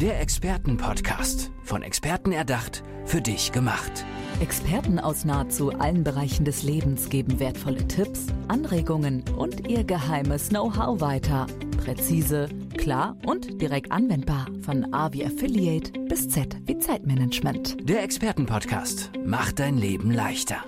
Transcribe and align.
Der 0.00 0.20
Expertenpodcast. 0.20 1.50
Von 1.64 1.82
Experten 1.82 2.30
erdacht, 2.30 2.84
für 3.04 3.20
dich 3.20 3.50
gemacht. 3.50 4.04
Experten 4.38 5.00
aus 5.00 5.24
nahezu 5.24 5.72
allen 5.72 6.04
Bereichen 6.04 6.44
des 6.44 6.62
Lebens 6.62 7.08
geben 7.08 7.40
wertvolle 7.40 7.84
Tipps, 7.88 8.26
Anregungen 8.46 9.24
und 9.36 9.66
ihr 9.66 9.82
geheimes 9.82 10.50
Know-how 10.50 11.00
weiter. 11.00 11.48
Präzise, 11.78 12.48
klar 12.76 13.16
und 13.26 13.60
direkt 13.60 13.90
anwendbar. 13.90 14.46
Von 14.62 14.94
A 14.94 15.12
wie 15.12 15.26
Affiliate 15.26 15.90
bis 16.08 16.28
Z 16.28 16.56
wie 16.66 16.78
Zeitmanagement. 16.78 17.76
Der 17.82 18.04
Expertenpodcast 18.04 19.10
macht 19.26 19.58
dein 19.58 19.78
Leben 19.78 20.12
leichter. 20.12 20.58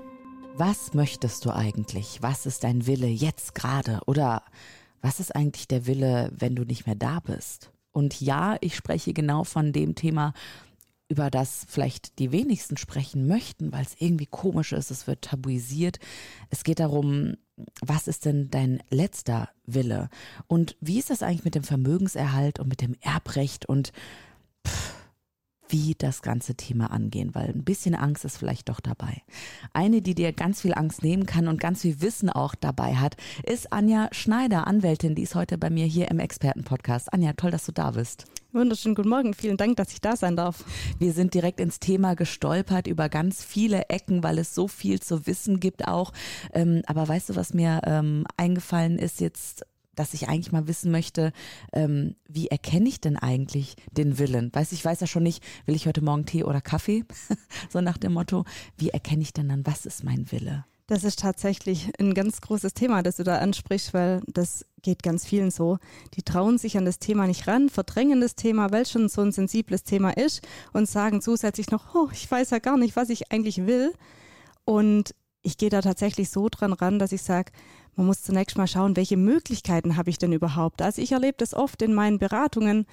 Was 0.57 0.93
möchtest 0.93 1.45
du 1.45 1.55
eigentlich? 1.55 2.19
Was 2.21 2.47
ist 2.47 2.65
dein 2.65 2.89
Wille 2.89 3.07
jetzt 3.07 3.55
gerade? 3.55 4.01
Oder 4.07 4.43
was 5.03 5.21
ist 5.21 5.37
eigentlich 5.37 5.69
der 5.69 5.87
Wille, 5.87 6.33
wenn 6.37 6.57
du 6.57 6.65
nicht 6.65 6.87
mehr 6.87 6.97
da 6.97 7.21
bist? 7.21 7.71
Und 7.93 8.20
ja, 8.20 8.57
ich 8.61 8.77
spreche 8.77 9.12
genau 9.12 9.45
von 9.45 9.73
dem 9.73 9.95
Thema, 9.95 10.32
über 11.09 11.28
das 11.28 11.66
vielleicht 11.69 12.20
die 12.20 12.30
wenigsten 12.30 12.77
sprechen 12.77 13.27
möchten, 13.27 13.73
weil 13.73 13.82
es 13.82 13.96
irgendwie 13.98 14.27
komisch 14.27 14.73
ist, 14.73 14.92
es 14.92 15.09
wird 15.09 15.23
tabuisiert. 15.23 15.98
Es 16.51 16.62
geht 16.62 16.79
darum, 16.79 17.34
was 17.82 18.06
ist 18.06 18.24
denn 18.24 18.48
dein 18.48 18.80
letzter 18.91 19.51
Wille? 19.66 20.09
Und 20.46 20.77
wie 20.80 21.01
ist 21.01 21.10
das 21.10 21.23
eigentlich 21.23 21.45
mit 21.45 21.56
dem 21.56 21.65
Vermögenserhalt 21.65 22.60
und 22.60 22.68
mit 22.68 22.80
dem 22.80 22.95
Erbrecht 23.01 23.66
und 23.66 23.93
pff, 24.66 24.99
wie 25.70 25.95
das 25.97 26.23
ganze 26.23 26.55
Thema 26.55 26.91
angehen, 26.91 27.34
weil 27.34 27.51
ein 27.51 27.65
bisschen 27.65 27.95
Angst 27.95 28.24
ist 28.24 28.37
vielleicht 28.37 28.69
doch 28.69 28.80
dabei. 28.80 29.23
Eine, 29.73 30.02
die 30.02 30.15
dir 30.15 30.33
ganz 30.33 30.60
viel 30.60 30.74
Angst 30.74 31.02
nehmen 31.02 31.27
kann 31.27 31.48
und 31.48 31.60
ganz 31.60 31.83
viel 31.83 32.01
Wissen 32.01 32.30
auch 32.30 32.55
dabei 32.55 32.96
hat, 32.96 33.16
ist 33.45 33.73
Anja 33.73 34.09
Schneider, 34.12 34.66
Anwältin, 34.66 35.15
die 35.15 35.23
ist 35.23 35.34
heute 35.34 35.59
bei 35.59 35.70
mir 35.70 35.87
hier 35.87 36.10
im 36.10 36.19
Expertenpodcast. 36.19 37.12
Anja, 37.12 37.33
toll, 37.34 37.51
dass 37.51 37.66
du 37.66 37.73
da 37.73 37.93
bist. 37.93 38.27
Wunderschönen 38.52 38.96
guten 38.96 39.10
Morgen, 39.10 39.33
vielen 39.33 39.56
Dank, 39.56 39.77
dass 39.77 39.93
ich 39.93 40.01
da 40.01 40.16
sein 40.16 40.34
darf. 40.34 40.65
Wir 40.98 41.12
sind 41.12 41.34
direkt 41.34 41.60
ins 41.60 41.79
Thema 41.79 42.16
gestolpert 42.16 42.88
über 42.88 43.09
ganz 43.09 43.45
viele 43.45 43.88
Ecken, 43.88 44.24
weil 44.24 44.38
es 44.38 44.57
so 44.57 44.66
viel 44.66 44.98
zu 44.98 45.29
wissen 45.29 45.60
gibt 45.60 45.87
auch. 45.87 46.13
Ähm, 46.52 46.82
aber 46.87 47.07
weißt 47.07 47.29
du, 47.29 47.37
was 47.37 47.54
mir 47.54 47.80
ähm, 47.85 48.26
eingefallen 48.37 48.98
ist 48.98 49.21
jetzt 49.21 49.65
dass 50.01 50.15
ich 50.15 50.30
eigentlich 50.30 50.51
mal 50.51 50.66
wissen 50.66 50.90
möchte, 50.90 51.30
ähm, 51.74 52.16
wie 52.26 52.48
erkenne 52.48 52.88
ich 52.88 53.02
denn 53.02 53.18
eigentlich 53.18 53.76
den 53.93 54.18
Willen? 54.18 54.51
Weiß 54.54 54.73
ich 54.73 54.82
weiß 54.82 55.01
ja 55.01 55.07
schon 55.07 55.23
nicht, 55.23 55.45
will 55.66 55.74
ich 55.74 55.87
heute 55.87 56.01
Morgen 56.01 56.24
Tee 56.24 56.42
oder 56.42 56.62
Kaffee? 56.62 57.04
so 57.68 57.82
nach 57.82 57.98
dem 57.98 58.15
Motto, 58.15 58.46
wie 58.79 58.88
erkenne 58.88 59.20
ich 59.20 59.34
denn 59.34 59.51
dann, 59.51 59.66
was 59.66 59.84
ist 59.84 60.02
mein 60.02 60.32
Wille? 60.32 60.65
Das 60.87 61.04
ist 61.04 61.18
tatsächlich 61.18 61.92
ein 62.01 62.15
ganz 62.15 62.40
großes 62.40 62.73
Thema, 62.73 63.02
das 63.02 63.16
du 63.16 63.24
da 63.24 63.38
ansprichst, 63.40 63.92
weil 63.92 64.22
das 64.26 64.65
geht 64.81 65.03
ganz 65.03 65.26
vielen 65.26 65.50
so. 65.50 65.76
Die 66.14 66.22
trauen 66.22 66.56
sich 66.56 66.78
an 66.78 66.87
das 66.87 66.98
Thema 66.98 67.26
nicht 67.26 67.47
ran, 67.47 67.69
verdrängen 67.69 68.22
das 68.22 68.37
Thema, 68.37 68.72
weil 68.72 68.82
es 68.82 68.91
schon 68.91 69.10
so 69.10 69.20
ein 69.20 69.32
sensibles 69.32 69.84
Thema 69.84 70.16
ist 70.16 70.41
und 70.72 70.88
sagen 70.88 71.20
zusätzlich 71.20 71.70
noch, 71.70 71.94
oh, 71.94 72.09
ich 72.10 72.28
weiß 72.28 72.50
ja 72.50 72.59
gar 72.59 72.78
nicht, 72.78 72.97
was 72.97 73.10
ich 73.10 73.31
eigentlich 73.31 73.66
will. 73.66 73.92
Und 74.64 75.14
ich 75.42 75.59
gehe 75.59 75.70
da 75.70 75.82
tatsächlich 75.82 76.31
so 76.31 76.48
dran 76.48 76.72
ran, 76.72 76.98
dass 76.98 77.12
ich 77.12 77.22
sage, 77.22 77.53
man 77.97 78.06
muss 78.06 78.22
zunächst 78.22 78.56
mal 78.56 78.66
schauen, 78.66 78.97
welche 78.97 79.16
Möglichkeiten 79.16 79.97
habe 79.97 80.10
ich 80.10 80.19
denn 80.19 80.33
überhaupt. 80.33 80.83
Also 80.83 81.03
ich 81.03 81.12
erlebe 81.12 81.37
das 81.38 81.55
oft 81.55 81.83
in 81.83 81.93
meinen 81.93 82.19
Beratungen, 82.19 82.87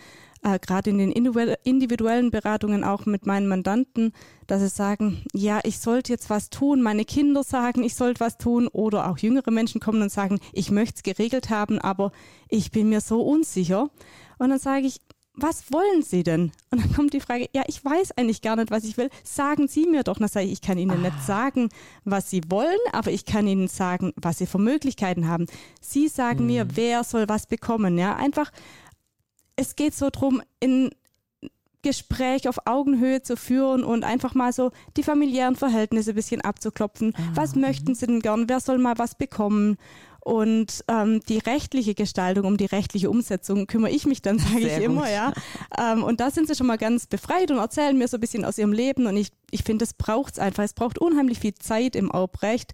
äh, 0.43 0.59
gerade 0.59 0.89
in 0.89 0.97
den 0.97 1.11
individuellen 1.11 2.31
Beratungen 2.31 2.83
auch 2.83 3.05
mit 3.05 3.25
meinen 3.25 3.47
Mandanten, 3.47 4.13
dass 4.47 4.61
sie 4.61 4.69
sagen, 4.69 5.23
ja, 5.33 5.59
ich 5.63 5.79
sollte 5.79 6.11
jetzt 6.11 6.29
was 6.29 6.49
tun. 6.49 6.81
Meine 6.81 7.05
Kinder 7.05 7.43
sagen, 7.43 7.83
ich 7.83 7.95
sollte 7.95 8.19
was 8.19 8.37
tun 8.37 8.67
oder 8.67 9.09
auch 9.09 9.17
jüngere 9.17 9.51
Menschen 9.51 9.81
kommen 9.81 10.01
und 10.01 10.11
sagen, 10.11 10.39
ich 10.53 10.71
möchte 10.71 10.95
es 10.97 11.03
geregelt 11.03 11.49
haben, 11.49 11.79
aber 11.79 12.11
ich 12.49 12.71
bin 12.71 12.89
mir 12.89 13.01
so 13.01 13.21
unsicher. 13.21 13.89
Und 14.39 14.49
dann 14.49 14.59
sage 14.59 14.85
ich, 14.85 14.99
was 15.37 15.71
wollen 15.71 16.01
Sie 16.01 16.23
denn? 16.23 16.51
Und 16.71 16.81
dann 16.81 16.93
kommt 16.93 17.13
die 17.13 17.19
Frage, 17.19 17.47
ja, 17.53 17.63
ich 17.67 17.83
weiß 17.83 18.17
eigentlich 18.17 18.41
gar 18.41 18.55
nicht, 18.55 18.71
was 18.71 18.83
ich 18.83 18.97
will. 18.97 19.09
Sagen 19.23 19.67
Sie 19.67 19.85
mir 19.85 20.03
doch. 20.03 20.17
Dann 20.17 20.27
sage 20.27 20.47
ich, 20.47 20.53
ich 20.53 20.61
kann 20.61 20.79
Ihnen 20.79 21.05
ah. 21.05 21.09
nicht 21.09 21.23
sagen, 21.23 21.69
was 22.03 22.29
Sie 22.29 22.41
wollen, 22.49 22.79
aber 22.91 23.11
ich 23.11 23.23
kann 23.23 23.47
Ihnen 23.47 23.67
sagen, 23.67 24.13
was 24.15 24.39
Sie 24.39 24.47
für 24.47 24.57
Möglichkeiten 24.57 25.27
haben. 25.27 25.45
Sie 25.79 26.07
sagen 26.07 26.41
mhm. 26.41 26.45
mir, 26.47 26.67
wer 26.75 27.03
soll 27.03 27.29
was 27.29 27.45
bekommen. 27.45 27.97
Ja, 27.99 28.15
einfach, 28.15 28.51
es 29.55 29.75
geht 29.75 29.93
so 29.93 30.09
drum, 30.09 30.41
in 30.59 30.89
Gespräch 31.83 32.49
auf 32.49 32.57
Augenhöhe 32.65 33.21
zu 33.21 33.37
führen 33.37 33.83
und 33.83 34.03
einfach 34.03 34.33
mal 34.33 34.51
so 34.51 34.71
die 34.97 35.03
familiären 35.03 35.55
Verhältnisse 35.55 36.11
ein 36.11 36.15
bisschen 36.15 36.41
abzuklopfen. 36.41 37.13
Ah. 37.15 37.21
Was 37.35 37.55
möchten 37.55 37.93
Sie 37.93 38.07
denn 38.07 38.21
gern? 38.21 38.49
Wer 38.49 38.59
soll 38.59 38.79
mal 38.79 38.97
was 38.97 39.15
bekommen? 39.15 39.77
Und 40.27 40.83
ähm, 40.89 41.21
die 41.29 41.37
rechtliche 41.37 41.95
Gestaltung, 41.95 42.43
um 42.43 42.57
die 42.57 42.65
rechtliche 42.65 43.09
Umsetzung 43.09 43.65
kümmere 43.65 43.91
ich 43.91 44.05
mich 44.05 44.21
dann, 44.21 44.39
sage 44.39 44.59
ich 44.59 44.75
gut. 44.75 44.83
immer, 44.83 45.09
ja. 45.09 45.31
Ähm, 45.79 46.03
und 46.03 46.19
da 46.19 46.31
sind 46.31 46.49
sie 46.49 46.55
schon 46.55 46.67
mal 46.67 46.77
ganz 46.77 47.07
befreit 47.07 47.49
und 47.49 47.59
erzählen 47.59 47.97
mir 47.97 48.09
so 48.09 48.17
ein 48.17 48.19
bisschen 48.19 48.43
aus 48.43 48.57
ihrem 48.57 48.73
Leben. 48.73 49.05
Und 49.05 49.15
ich, 49.15 49.29
ich 49.51 49.63
finde, 49.63 49.83
das 49.85 49.93
braucht 49.93 50.33
es 50.33 50.39
einfach. 50.39 50.65
Es 50.65 50.73
braucht 50.73 50.99
unheimlich 50.99 51.39
viel 51.39 51.55
Zeit 51.55 51.95
im 51.95 52.11
Aubrecht. 52.11 52.73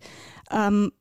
Ähm, 0.49 0.93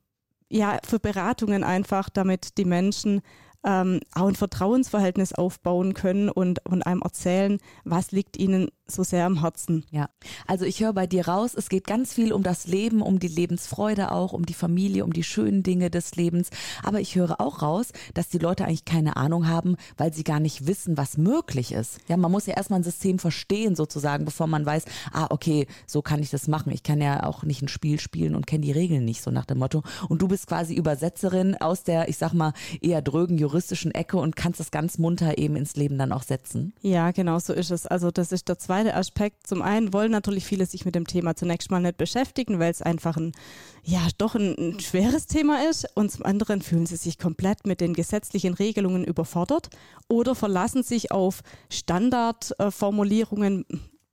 ja, 0.47 0.77
für 0.87 0.99
Beratungen 0.99 1.63
einfach, 1.63 2.09
damit 2.09 2.59
die 2.59 2.65
Menschen 2.65 3.21
ähm, 3.65 4.01
auch 4.13 4.27
ein 4.27 4.35
Vertrauensverhältnis 4.35 5.33
aufbauen 5.33 5.95
können 5.95 6.29
und, 6.29 6.63
und 6.67 6.83
einem 6.83 7.01
erzählen, 7.01 7.57
was 7.83 8.11
liegt 8.11 8.37
ihnen 8.37 8.69
so 8.87 9.03
sehr 9.03 9.25
am 9.25 9.41
Herzen. 9.41 9.85
Ja, 9.91 10.09
also 10.47 10.65
ich 10.65 10.81
höre 10.81 10.93
bei 10.93 11.07
dir 11.07 11.27
raus, 11.27 11.53
es 11.55 11.69
geht 11.69 11.87
ganz 11.87 12.13
viel 12.13 12.33
um 12.33 12.43
das 12.43 12.67
Leben, 12.67 13.01
um 13.01 13.19
die 13.19 13.27
Lebensfreude 13.27 14.11
auch, 14.11 14.33
um 14.33 14.45
die 14.45 14.53
Familie, 14.53 15.03
um 15.03 15.13
die 15.13 15.23
schönen 15.23 15.63
Dinge 15.63 15.89
des 15.89 16.15
Lebens. 16.15 16.49
Aber 16.83 16.99
ich 16.99 17.15
höre 17.15 17.39
auch 17.39 17.61
raus, 17.61 17.89
dass 18.13 18.29
die 18.29 18.37
Leute 18.37 18.65
eigentlich 18.65 18.85
keine 18.85 19.15
Ahnung 19.15 19.47
haben, 19.47 19.77
weil 19.97 20.13
sie 20.13 20.23
gar 20.23 20.39
nicht 20.39 20.67
wissen, 20.67 20.97
was 20.97 21.17
möglich 21.17 21.71
ist. 21.71 21.99
Ja, 22.07 22.17
man 22.17 22.31
muss 22.31 22.45
ja 22.45 22.55
erstmal 22.55 22.79
ein 22.79 22.83
System 22.83 23.19
verstehen 23.19 23.75
sozusagen, 23.75 24.25
bevor 24.25 24.47
man 24.47 24.65
weiß, 24.65 24.85
ah, 25.11 25.27
okay, 25.29 25.67
so 25.87 26.01
kann 26.01 26.21
ich 26.21 26.29
das 26.29 26.47
machen. 26.47 26.71
Ich 26.71 26.83
kann 26.83 27.01
ja 27.01 27.23
auch 27.23 27.43
nicht 27.43 27.61
ein 27.61 27.67
Spiel 27.67 27.99
spielen 27.99 28.35
und 28.35 28.47
kenne 28.47 28.65
die 28.65 28.71
Regeln 28.71 29.05
nicht, 29.05 29.21
so 29.21 29.31
nach 29.31 29.45
dem 29.45 29.59
Motto. 29.59 29.83
Und 30.09 30.21
du 30.21 30.27
bist 30.27 30.47
quasi 30.47 30.75
Übersetzerin 30.75 31.55
aus 31.55 31.83
der, 31.83 32.09
ich 32.09 32.17
sag 32.17 32.33
mal, 32.33 32.53
eher 32.81 33.01
drögen 33.01 33.37
juristischen 33.37 33.91
Ecke 33.91 34.17
und 34.17 34.35
kannst 34.35 34.59
das 34.59 34.71
ganz 34.71 34.97
munter 34.97 35.37
eben 35.37 35.55
ins 35.55 35.75
Leben 35.75 35.97
dann 35.97 36.11
auch 36.11 36.23
setzen. 36.23 36.73
Ja, 36.81 37.11
genau 37.11 37.39
so 37.39 37.53
ist 37.53 37.71
es. 37.71 37.87
Also 37.87 38.11
das 38.11 38.31
ist 38.31 38.49
der 38.49 38.57
zweite 38.57 38.82
zweite 38.83 38.95
Aspekt. 38.95 39.47
Zum 39.47 39.61
einen 39.61 39.93
wollen 39.93 40.11
natürlich 40.11 40.45
viele 40.45 40.65
sich 40.65 40.85
mit 40.85 40.95
dem 40.95 41.07
Thema 41.07 41.35
zunächst 41.35 41.71
mal 41.71 41.79
nicht 41.79 41.97
beschäftigen, 41.97 42.59
weil 42.59 42.71
es 42.71 42.81
einfach 42.81 43.17
ein, 43.17 43.31
ja, 43.83 44.01
doch 44.17 44.35
ein, 44.35 44.55
ein 44.57 44.79
schweres 44.79 45.27
Thema 45.27 45.69
ist. 45.69 45.87
Und 45.95 46.11
zum 46.11 46.25
anderen 46.25 46.61
fühlen 46.61 46.85
sie 46.85 46.97
sich 46.97 47.17
komplett 47.17 47.65
mit 47.65 47.81
den 47.81 47.93
gesetzlichen 47.93 48.53
Regelungen 48.53 49.03
überfordert 49.03 49.69
oder 50.09 50.35
verlassen 50.35 50.83
sich 50.83 51.11
auf 51.11 51.41
Standardformulierungen, 51.69 53.65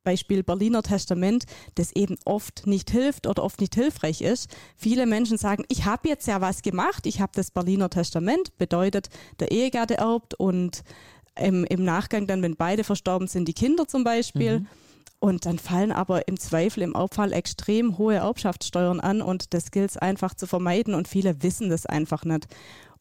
Beispiel 0.02 0.42
Berliner 0.42 0.82
Testament, 0.82 1.44
das 1.74 1.92
eben 1.94 2.16
oft 2.24 2.66
nicht 2.66 2.90
hilft 2.90 3.26
oder 3.26 3.44
oft 3.44 3.60
nicht 3.60 3.74
hilfreich 3.74 4.22
ist. 4.22 4.48
Viele 4.74 5.04
Menschen 5.04 5.36
sagen, 5.36 5.64
ich 5.68 5.84
habe 5.84 6.08
jetzt 6.08 6.26
ja 6.26 6.40
was 6.40 6.62
gemacht, 6.62 7.06
ich 7.06 7.20
habe 7.20 7.32
das 7.34 7.50
Berliner 7.50 7.90
Testament, 7.90 8.56
bedeutet, 8.56 9.10
der 9.40 9.50
Ehegatte 9.50 9.98
erbt 9.98 10.34
und 10.34 10.82
im, 11.40 11.64
im 11.64 11.84
Nachgang 11.84 12.26
dann, 12.26 12.42
wenn 12.42 12.56
beide 12.56 12.84
verstorben 12.84 13.28
sind, 13.28 13.46
die 13.46 13.54
Kinder 13.54 13.86
zum 13.86 14.04
Beispiel. 14.04 14.60
Mhm. 14.60 14.66
Und 15.18 15.44
dann 15.44 15.58
fallen 15.58 15.92
aber 15.92 16.28
im 16.28 16.38
Zweifel, 16.38 16.82
im 16.82 16.96
Auffall 16.96 17.34
extrem 17.34 17.98
hohe 17.98 18.14
Erbschaftssteuern 18.14 19.00
an 19.00 19.20
und 19.20 19.52
das 19.52 19.70
gilt 19.70 19.90
es 19.90 19.96
einfach 19.98 20.32
zu 20.34 20.46
vermeiden 20.46 20.94
und 20.94 21.08
viele 21.08 21.42
wissen 21.42 21.68
das 21.68 21.84
einfach 21.84 22.24
nicht. 22.24 22.46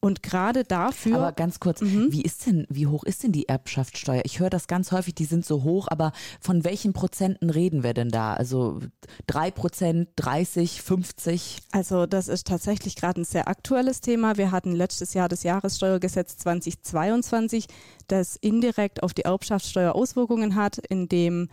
Und 0.02 0.22
gerade 0.22 0.64
dafür. 0.64 1.16
Aber 1.16 1.32
ganz 1.32 1.60
kurz, 1.60 1.82
mhm. 1.82 2.08
wie 2.10 2.22
ist 2.22 2.46
denn, 2.46 2.66
wie 2.70 2.86
hoch 2.86 3.04
ist 3.04 3.22
denn 3.22 3.32
die 3.32 3.50
Erbschaftssteuer? 3.50 4.22
Ich 4.24 4.40
höre 4.40 4.48
das 4.48 4.66
ganz 4.66 4.92
häufig, 4.92 5.14
die 5.14 5.26
sind 5.26 5.44
so 5.44 5.62
hoch, 5.62 5.88
aber 5.90 6.12
von 6.40 6.64
welchen 6.64 6.94
Prozenten 6.94 7.50
reden 7.50 7.82
wir 7.82 7.92
denn 7.92 8.08
da? 8.08 8.32
Also 8.32 8.80
drei 9.26 9.50
Prozent, 9.50 10.08
30, 10.16 10.80
50? 10.80 11.58
Also 11.72 12.06
das 12.06 12.28
ist 12.28 12.46
tatsächlich 12.46 12.96
gerade 12.96 13.20
ein 13.20 13.24
sehr 13.24 13.46
aktuelles 13.46 14.00
Thema. 14.00 14.38
Wir 14.38 14.52
hatten 14.52 14.72
letztes 14.72 15.12
Jahr 15.12 15.28
das 15.28 15.42
Jahressteuergesetz 15.42 16.38
2022, 16.38 17.66
das 18.08 18.36
indirekt 18.36 19.02
auf 19.02 19.12
die 19.12 19.26
Erbschaftssteuer 19.26 19.94
Auswirkungen 19.94 20.54
hat, 20.54 20.78
in 20.78 21.08
dem 21.08 21.50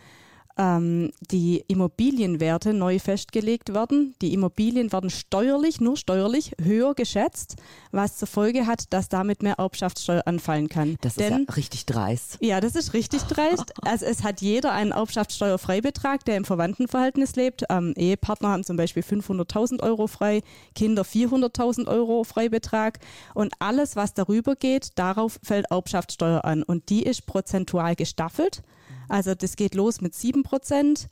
ähm, 0.58 1.12
die 1.32 1.64
Immobilienwerte 1.68 2.74
neu 2.74 3.00
festgelegt 3.00 3.74
werden. 3.74 4.16
Die 4.22 4.34
Immobilien 4.34 4.92
werden 4.92 5.10
steuerlich, 5.10 5.80
nur 5.80 5.98
steuerlich, 5.98 6.54
höher 6.62 6.96
geschätzt, 6.96 7.56
was 7.92 8.18
zur 8.18 8.28
Folge 8.28 8.68
hat, 8.68 8.92
dass 8.92 9.10
damit 9.10 9.44
mehr 9.44 9.56
Erbschaftssteuer 9.60 10.24
anfallen 10.26 10.70
kann. 10.70 10.98
Das 11.02 11.16
Denn, 11.16 11.42
ist 11.42 11.50
ja 11.50 11.54
richtig 11.56 11.86
dreist. 11.86 12.38
Ja, 12.42 12.60
das 12.62 12.76
ist 12.76 12.94
richtig 12.94 13.24
dreist. 13.24 13.74
Also 13.88 14.06
es 14.06 14.24
hat 14.24 14.42
jeder 14.42 14.74
einen 14.74 14.92
Erbschaftssteuerfreibetrag, 14.92 16.26
der 16.26 16.36
im 16.36 16.46
Verwandtenverhältnis 16.46 17.36
lebt. 17.36 17.64
Ähm, 17.70 17.94
Ehepartner 17.96 18.50
haben 18.50 18.64
zum 18.64 18.76
Beispiel 18.76 19.04
500.000 19.04 19.82
Euro 19.82 20.08
frei, 20.08 20.42
Kinder 20.76 21.04
400.000 21.04 21.88
Euro 21.88 22.24
Freibetrag 22.24 23.00
und 23.34 23.54
alles, 23.60 23.96
was 23.96 24.14
darüber 24.14 24.56
geht, 24.56 24.90
darauf 24.96 25.40
fällt 25.42 25.68
Erbschaftssteuer 25.72 26.44
an 26.44 26.64
und 26.64 26.90
die 26.90 27.04
ist 27.04 27.26
prozentual 27.26 27.96
gestaffelt. 27.96 28.62
Also 29.08 29.36
das 29.36 29.56
geht 29.56 29.76
los 29.76 30.02
mit 30.02 30.16
7 30.16 30.44
Prozent, 30.44 31.08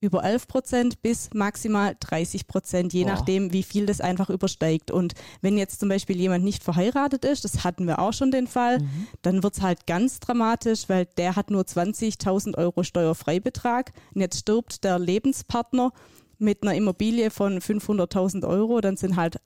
über 0.00 0.24
11 0.24 0.48
Prozent 0.48 1.02
bis 1.02 1.30
maximal 1.32 1.94
30 2.00 2.48
Prozent, 2.48 2.92
je 2.92 3.04
Boah. 3.04 3.10
nachdem, 3.12 3.52
wie 3.52 3.62
viel 3.62 3.86
das 3.86 4.00
einfach 4.00 4.30
übersteigt. 4.30 4.90
Und 4.90 5.14
wenn 5.42 5.56
jetzt 5.56 5.78
zum 5.78 5.88
Beispiel 5.88 6.16
jemand 6.16 6.42
nicht 6.44 6.64
verheiratet 6.64 7.24
ist, 7.24 7.44
das 7.44 7.62
hatten 7.62 7.86
wir 7.86 8.00
auch 8.00 8.12
schon 8.12 8.32
den 8.32 8.48
Fall, 8.48 8.80
Mhm. 8.80 9.06
dann 9.22 9.42
wird's 9.44 9.60
halt 9.62 9.86
ganz 9.86 10.18
dramatisch, 10.18 10.88
weil 10.88 11.06
der 11.16 11.36
hat 11.36 11.50
nur 11.52 11.62
20.000 11.64 12.58
Euro 12.58 12.82
Steuerfreibetrag. 12.82 13.92
Und 14.12 14.20
jetzt 14.22 14.40
stirbt 14.40 14.82
der 14.82 14.98
Lebenspartner 14.98 15.92
mit 16.38 16.62
einer 16.64 16.74
Immobilie 16.74 17.30
von 17.30 17.60
500.000 17.60 18.44
Euro, 18.44 18.80
dann 18.80 18.96
sind 18.96 19.14
halt 19.14 19.36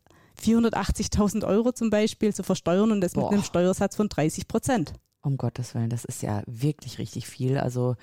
480.000 0.42 1.44
Euro 1.44 1.72
zum 1.72 1.90
Beispiel 1.90 2.34
zu 2.34 2.42
versteuern 2.42 2.92
und 2.92 3.00
das 3.02 3.12
Boah. 3.12 3.24
mit 3.24 3.32
einem 3.34 3.42
Steuersatz 3.42 3.96
von 3.96 4.08
30 4.08 4.48
Prozent. 4.48 4.94
Um 5.26 5.38
Gottes 5.38 5.74
Willen, 5.74 5.90
das 5.90 6.04
ist 6.04 6.22
ja 6.22 6.44
wirklich 6.46 7.00
richtig 7.00 7.26
viel. 7.26 7.58
Also 7.58 7.96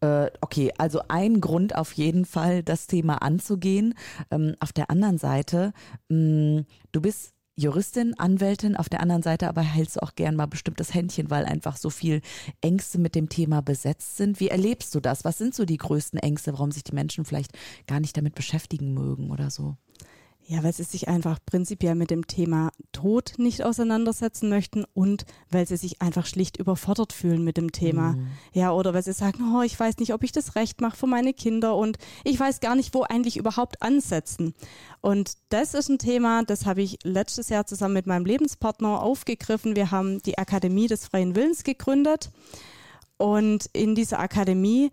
äh, 0.00 0.30
okay, 0.40 0.72
also 0.78 1.00
ein 1.08 1.40
Grund 1.40 1.74
auf 1.74 1.92
jeden 1.94 2.24
Fall, 2.24 2.62
das 2.62 2.86
Thema 2.86 3.20
anzugehen. 3.20 3.94
Ähm, 4.30 4.54
auf 4.60 4.72
der 4.72 4.88
anderen 4.88 5.18
Seite, 5.18 5.72
mh, 6.08 6.62
du 6.92 7.00
bist 7.00 7.34
Juristin, 7.56 8.14
Anwältin, 8.16 8.76
auf 8.76 8.88
der 8.88 9.00
anderen 9.00 9.22
Seite 9.22 9.48
aber 9.48 9.60
hältst 9.62 9.96
du 9.96 10.02
auch 10.04 10.14
gern 10.14 10.36
mal 10.36 10.46
bestimmtes 10.46 10.94
Händchen, 10.94 11.30
weil 11.30 11.46
einfach 11.46 11.76
so 11.76 11.90
viel 11.90 12.20
Ängste 12.60 12.98
mit 12.98 13.16
dem 13.16 13.28
Thema 13.28 13.60
besetzt 13.60 14.16
sind. 14.16 14.38
Wie 14.38 14.48
erlebst 14.48 14.94
du 14.94 15.00
das? 15.00 15.24
Was 15.24 15.38
sind 15.38 15.56
so 15.56 15.64
die 15.64 15.78
größten 15.78 16.20
Ängste, 16.20 16.52
warum 16.52 16.70
sich 16.70 16.84
die 16.84 16.94
Menschen 16.94 17.24
vielleicht 17.24 17.58
gar 17.88 17.98
nicht 17.98 18.16
damit 18.16 18.36
beschäftigen 18.36 18.94
mögen 18.94 19.32
oder 19.32 19.50
so? 19.50 19.76
Ja, 20.46 20.62
weil 20.64 20.72
sie 20.72 20.82
sich 20.82 21.08
einfach 21.08 21.38
prinzipiell 21.46 21.94
mit 21.94 22.10
dem 22.10 22.26
Thema 22.26 22.72
Tod 22.90 23.34
nicht 23.38 23.62
auseinandersetzen 23.62 24.48
möchten 24.48 24.84
und 24.92 25.24
weil 25.50 25.68
sie 25.68 25.76
sich 25.76 26.02
einfach 26.02 26.26
schlicht 26.26 26.56
überfordert 26.56 27.12
fühlen 27.12 27.44
mit 27.44 27.56
dem 27.56 27.70
Thema. 27.70 28.16
Ja, 28.52 28.72
oder 28.72 28.92
weil 28.92 29.04
sie 29.04 29.12
sagen, 29.12 29.54
oh, 29.54 29.62
ich 29.62 29.78
weiß 29.78 29.98
nicht, 29.98 30.12
ob 30.12 30.24
ich 30.24 30.32
das 30.32 30.56
recht 30.56 30.80
mache 30.80 30.96
für 30.96 31.06
meine 31.06 31.32
Kinder 31.32 31.76
und 31.76 31.96
ich 32.24 32.38
weiß 32.38 32.60
gar 32.60 32.74
nicht, 32.74 32.92
wo 32.92 33.02
eigentlich 33.02 33.36
überhaupt 33.36 33.82
ansetzen. 33.82 34.54
Und 35.00 35.34
das 35.48 35.74
ist 35.74 35.88
ein 35.88 35.98
Thema, 35.98 36.42
das 36.42 36.66
habe 36.66 36.82
ich 36.82 36.98
letztes 37.04 37.48
Jahr 37.48 37.64
zusammen 37.64 37.94
mit 37.94 38.06
meinem 38.06 38.26
Lebenspartner 38.26 39.00
aufgegriffen. 39.00 39.76
Wir 39.76 39.92
haben 39.92 40.20
die 40.22 40.38
Akademie 40.38 40.88
des 40.88 41.06
freien 41.06 41.36
Willens 41.36 41.62
gegründet 41.62 42.30
und 43.16 43.66
in 43.72 43.94
dieser 43.94 44.18
Akademie 44.18 44.90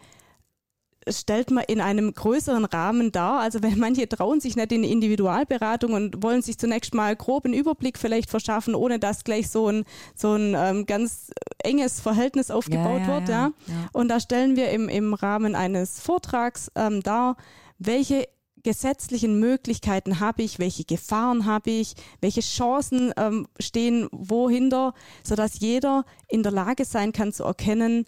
stellt 1.07 1.51
man 1.51 1.63
in 1.67 1.81
einem 1.81 2.13
größeren 2.13 2.65
Rahmen 2.65 3.11
dar. 3.11 3.39
Also 3.39 3.63
wenn 3.63 3.79
manche 3.79 4.07
trauen 4.07 4.41
sich 4.41 4.55
nicht 4.55 4.71
in 4.71 4.83
eine 4.83 4.91
Individualberatung 4.91 5.93
und 5.93 6.23
wollen 6.23 6.41
sich 6.41 6.57
zunächst 6.57 6.93
mal 6.93 7.15
grob 7.15 7.45
einen 7.45 7.53
Überblick 7.53 7.97
vielleicht 7.97 8.29
verschaffen, 8.29 8.75
ohne 8.75 8.99
dass 8.99 9.23
gleich 9.23 9.49
so 9.49 9.67
ein, 9.67 9.85
so 10.15 10.33
ein 10.33 10.55
ähm, 10.57 10.85
ganz 10.85 11.31
enges 11.63 11.99
Verhältnis 11.99 12.51
aufgebaut 12.51 13.01
ja, 13.01 13.07
wird. 13.07 13.29
ja, 13.29 13.35
Ja. 13.35 13.53
ja. 13.67 13.89
Und 13.93 14.09
da 14.09 14.19
stellen 14.19 14.55
wir 14.55 14.69
im, 14.71 14.89
im 14.89 15.13
Rahmen 15.13 15.55
eines 15.55 15.99
Vortrags 15.99 16.71
ähm, 16.75 17.01
dar, 17.01 17.37
welche 17.77 18.27
gesetzlichen 18.63 19.39
Möglichkeiten 19.39 20.19
habe 20.19 20.43
ich, 20.43 20.59
welche 20.59 20.83
Gefahren 20.83 21.45
habe 21.45 21.71
ich, 21.71 21.93
welche 22.21 22.41
Chancen 22.41 23.13
ähm, 23.17 23.47
stehen 23.59 24.07
wohinter, 24.11 24.93
sodass 25.23 25.59
jeder 25.59 26.03
in 26.27 26.43
der 26.43 26.51
Lage 26.51 26.85
sein 26.85 27.13
kann 27.13 27.31
zu 27.31 27.43
erkennen, 27.43 28.05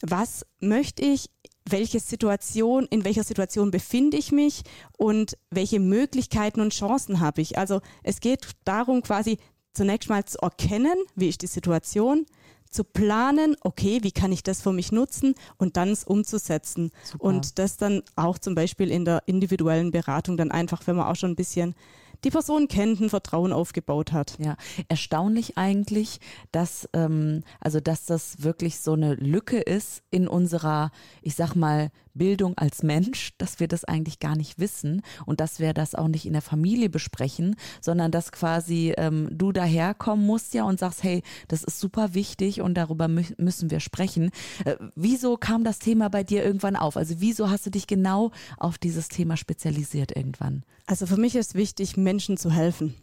was 0.00 0.46
möchte 0.60 1.02
ich, 1.02 1.30
welche 1.68 2.00
Situation, 2.00 2.86
in 2.90 3.04
welcher 3.04 3.24
Situation 3.24 3.70
befinde 3.70 4.16
ich 4.16 4.32
mich 4.32 4.62
und 4.96 5.36
welche 5.50 5.80
Möglichkeiten 5.80 6.60
und 6.60 6.72
Chancen 6.72 7.20
habe 7.20 7.40
ich. 7.40 7.58
Also 7.58 7.80
es 8.02 8.20
geht 8.20 8.46
darum, 8.64 9.02
quasi 9.02 9.38
zunächst 9.72 10.08
mal 10.08 10.24
zu 10.24 10.38
erkennen, 10.38 10.96
wie 11.14 11.28
ist 11.28 11.42
die 11.42 11.46
Situation, 11.46 12.26
zu 12.70 12.84
planen, 12.84 13.56
okay, 13.60 13.98
wie 14.02 14.12
kann 14.12 14.32
ich 14.32 14.42
das 14.42 14.62
für 14.62 14.72
mich 14.72 14.92
nutzen 14.92 15.34
und 15.58 15.76
dann 15.76 15.90
es 15.90 16.04
umzusetzen. 16.04 16.90
Super. 17.04 17.24
Und 17.24 17.58
das 17.58 17.76
dann 17.76 18.02
auch 18.16 18.38
zum 18.38 18.54
Beispiel 18.54 18.90
in 18.90 19.04
der 19.04 19.22
individuellen 19.26 19.90
Beratung 19.90 20.36
dann 20.36 20.50
einfach, 20.50 20.86
wenn 20.86 20.96
man 20.96 21.06
auch 21.06 21.16
schon 21.16 21.32
ein 21.32 21.36
bisschen 21.36 21.74
die 22.24 22.30
Person 22.30 22.68
kennt, 22.68 23.00
ein 23.00 23.10
Vertrauen 23.10 23.52
aufgebaut 23.52 24.12
hat. 24.12 24.36
Ja, 24.38 24.56
erstaunlich 24.88 25.58
eigentlich, 25.58 26.20
dass 26.50 26.88
ähm, 26.92 27.42
also 27.60 27.80
dass 27.80 28.06
das 28.06 28.42
wirklich 28.42 28.78
so 28.78 28.92
eine 28.92 29.14
Lücke 29.14 29.60
ist 29.60 30.02
in 30.10 30.28
unserer, 30.28 30.90
ich 31.22 31.34
sag 31.34 31.54
mal, 31.54 31.90
Bildung 32.14 32.56
als 32.58 32.82
Mensch, 32.82 33.32
dass 33.38 33.60
wir 33.60 33.68
das 33.68 33.84
eigentlich 33.84 34.18
gar 34.18 34.36
nicht 34.36 34.58
wissen 34.58 35.02
und 35.26 35.40
dass 35.40 35.60
wir 35.60 35.72
das 35.72 35.94
auch 35.94 36.08
nicht 36.08 36.26
in 36.26 36.32
der 36.32 36.42
Familie 36.42 36.90
besprechen, 36.90 37.56
sondern 37.80 38.10
dass 38.10 38.32
quasi 38.32 38.92
ähm, 38.96 39.28
du 39.30 39.52
daherkommen 39.52 40.26
musst 40.26 40.54
ja 40.54 40.64
und 40.64 40.78
sagst, 40.78 41.02
hey, 41.02 41.22
das 41.48 41.64
ist 41.64 41.80
super 41.80 42.14
wichtig 42.14 42.60
und 42.60 42.74
darüber 42.74 43.08
mü 43.08 43.22
müssen 43.38 43.70
wir 43.70 43.80
sprechen. 43.80 44.30
Äh, 44.64 44.76
wieso 44.94 45.36
kam 45.36 45.64
das 45.64 45.78
Thema 45.78 46.10
bei 46.10 46.22
dir 46.22 46.44
irgendwann 46.44 46.76
auf? 46.76 46.96
Also 46.96 47.14
wieso 47.18 47.50
hast 47.50 47.66
du 47.66 47.70
dich 47.70 47.86
genau 47.86 48.30
auf 48.58 48.78
dieses 48.78 49.08
Thema 49.08 49.36
spezialisiert 49.36 50.14
irgendwann? 50.14 50.64
Also 50.86 51.06
für 51.06 51.16
mich 51.16 51.36
ist 51.36 51.54
wichtig, 51.54 51.96
Menschen 51.96 52.11
zu 52.20 52.50
helfen. 52.50 52.94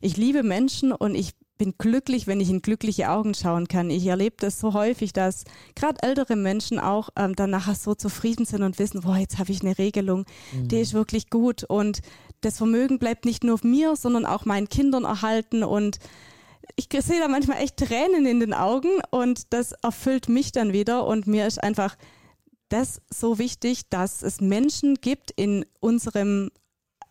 Ich 0.00 0.16
liebe 0.16 0.42
Menschen 0.42 0.92
und 0.92 1.14
ich 1.14 1.32
bin 1.58 1.74
glücklich, 1.78 2.26
wenn 2.26 2.40
ich 2.40 2.50
in 2.50 2.62
glückliche 2.62 3.10
Augen 3.10 3.34
schauen 3.34 3.68
kann. 3.68 3.88
Ich 3.90 4.06
erlebe 4.06 4.36
das 4.38 4.58
so 4.58 4.72
häufig, 4.74 5.12
dass 5.12 5.44
gerade 5.76 6.02
ältere 6.02 6.34
Menschen 6.34 6.80
auch 6.80 7.10
ähm, 7.16 7.36
dann 7.36 7.50
nachher 7.50 7.74
so 7.74 7.94
zufrieden 7.94 8.44
sind 8.46 8.62
und 8.62 8.78
wissen, 8.78 9.02
boah, 9.02 9.16
jetzt 9.16 9.38
habe 9.38 9.52
ich 9.52 9.62
eine 9.62 9.78
Regelung, 9.78 10.24
die 10.52 10.80
ist 10.80 10.92
wirklich 10.92 11.30
gut 11.30 11.62
und 11.64 12.00
das 12.40 12.58
Vermögen 12.58 12.98
bleibt 12.98 13.24
nicht 13.24 13.44
nur 13.44 13.60
mir, 13.62 13.94
sondern 13.94 14.26
auch 14.26 14.44
meinen 14.44 14.68
Kindern 14.68 15.04
erhalten 15.04 15.62
und 15.62 15.98
ich 16.76 16.88
sehe 16.90 17.20
da 17.20 17.28
manchmal 17.28 17.58
echt 17.58 17.76
Tränen 17.76 18.26
in 18.26 18.40
den 18.40 18.54
Augen 18.54 19.00
und 19.10 19.52
das 19.52 19.72
erfüllt 19.82 20.28
mich 20.28 20.52
dann 20.52 20.72
wieder 20.72 21.06
und 21.06 21.26
mir 21.26 21.46
ist 21.46 21.62
einfach 21.62 21.96
das 22.68 23.02
so 23.10 23.38
wichtig, 23.38 23.88
dass 23.90 24.22
es 24.22 24.40
Menschen 24.40 24.96
gibt 24.96 25.30
in 25.30 25.66
unserem 25.80 26.50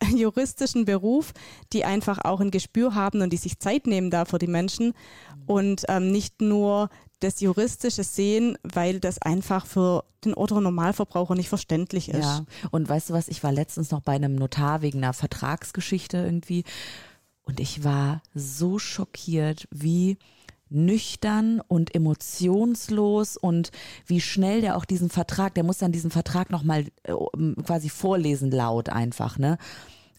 juristischen 0.14 0.84
Beruf, 0.84 1.32
die 1.72 1.84
einfach 1.84 2.18
auch 2.24 2.40
ein 2.40 2.50
Gespür 2.50 2.94
haben 2.94 3.20
und 3.22 3.32
die 3.32 3.36
sich 3.36 3.58
Zeit 3.58 3.86
nehmen 3.86 4.10
da 4.10 4.24
für 4.24 4.38
die 4.38 4.46
Menschen 4.46 4.94
und 5.46 5.84
ähm, 5.88 6.10
nicht 6.10 6.40
nur 6.40 6.88
das 7.20 7.40
Juristische 7.40 8.04
sehen, 8.04 8.58
weil 8.62 9.00
das 9.00 9.20
einfach 9.22 9.66
für 9.66 10.04
den 10.24 10.34
Otto 10.34 10.60
Normalverbraucher 10.60 11.34
nicht 11.34 11.48
verständlich 11.48 12.08
ist. 12.08 12.22
Ja, 12.24 12.44
und 12.70 12.88
weißt 12.88 13.10
du 13.10 13.14
was, 13.14 13.28
ich 13.28 13.42
war 13.42 13.52
letztens 13.52 13.90
noch 13.90 14.00
bei 14.00 14.12
einem 14.12 14.34
Notar 14.34 14.82
wegen 14.82 14.98
einer 14.98 15.12
Vertragsgeschichte 15.12 16.18
irgendwie 16.18 16.64
und 17.44 17.60
ich 17.60 17.84
war 17.84 18.22
so 18.34 18.78
schockiert, 18.78 19.66
wie 19.70 20.16
nüchtern 20.74 21.60
und 21.66 21.94
emotionslos 21.94 23.36
und 23.36 23.70
wie 24.06 24.20
schnell 24.20 24.60
der 24.60 24.76
auch 24.76 24.84
diesen 24.84 25.10
Vertrag, 25.10 25.54
der 25.54 25.64
muss 25.64 25.78
dann 25.78 25.92
diesen 25.92 26.10
Vertrag 26.10 26.50
nochmal 26.50 26.86
äh, 27.04 27.12
quasi 27.64 27.88
vorlesen 27.88 28.50
laut 28.50 28.88
einfach, 28.88 29.38
ne? 29.38 29.58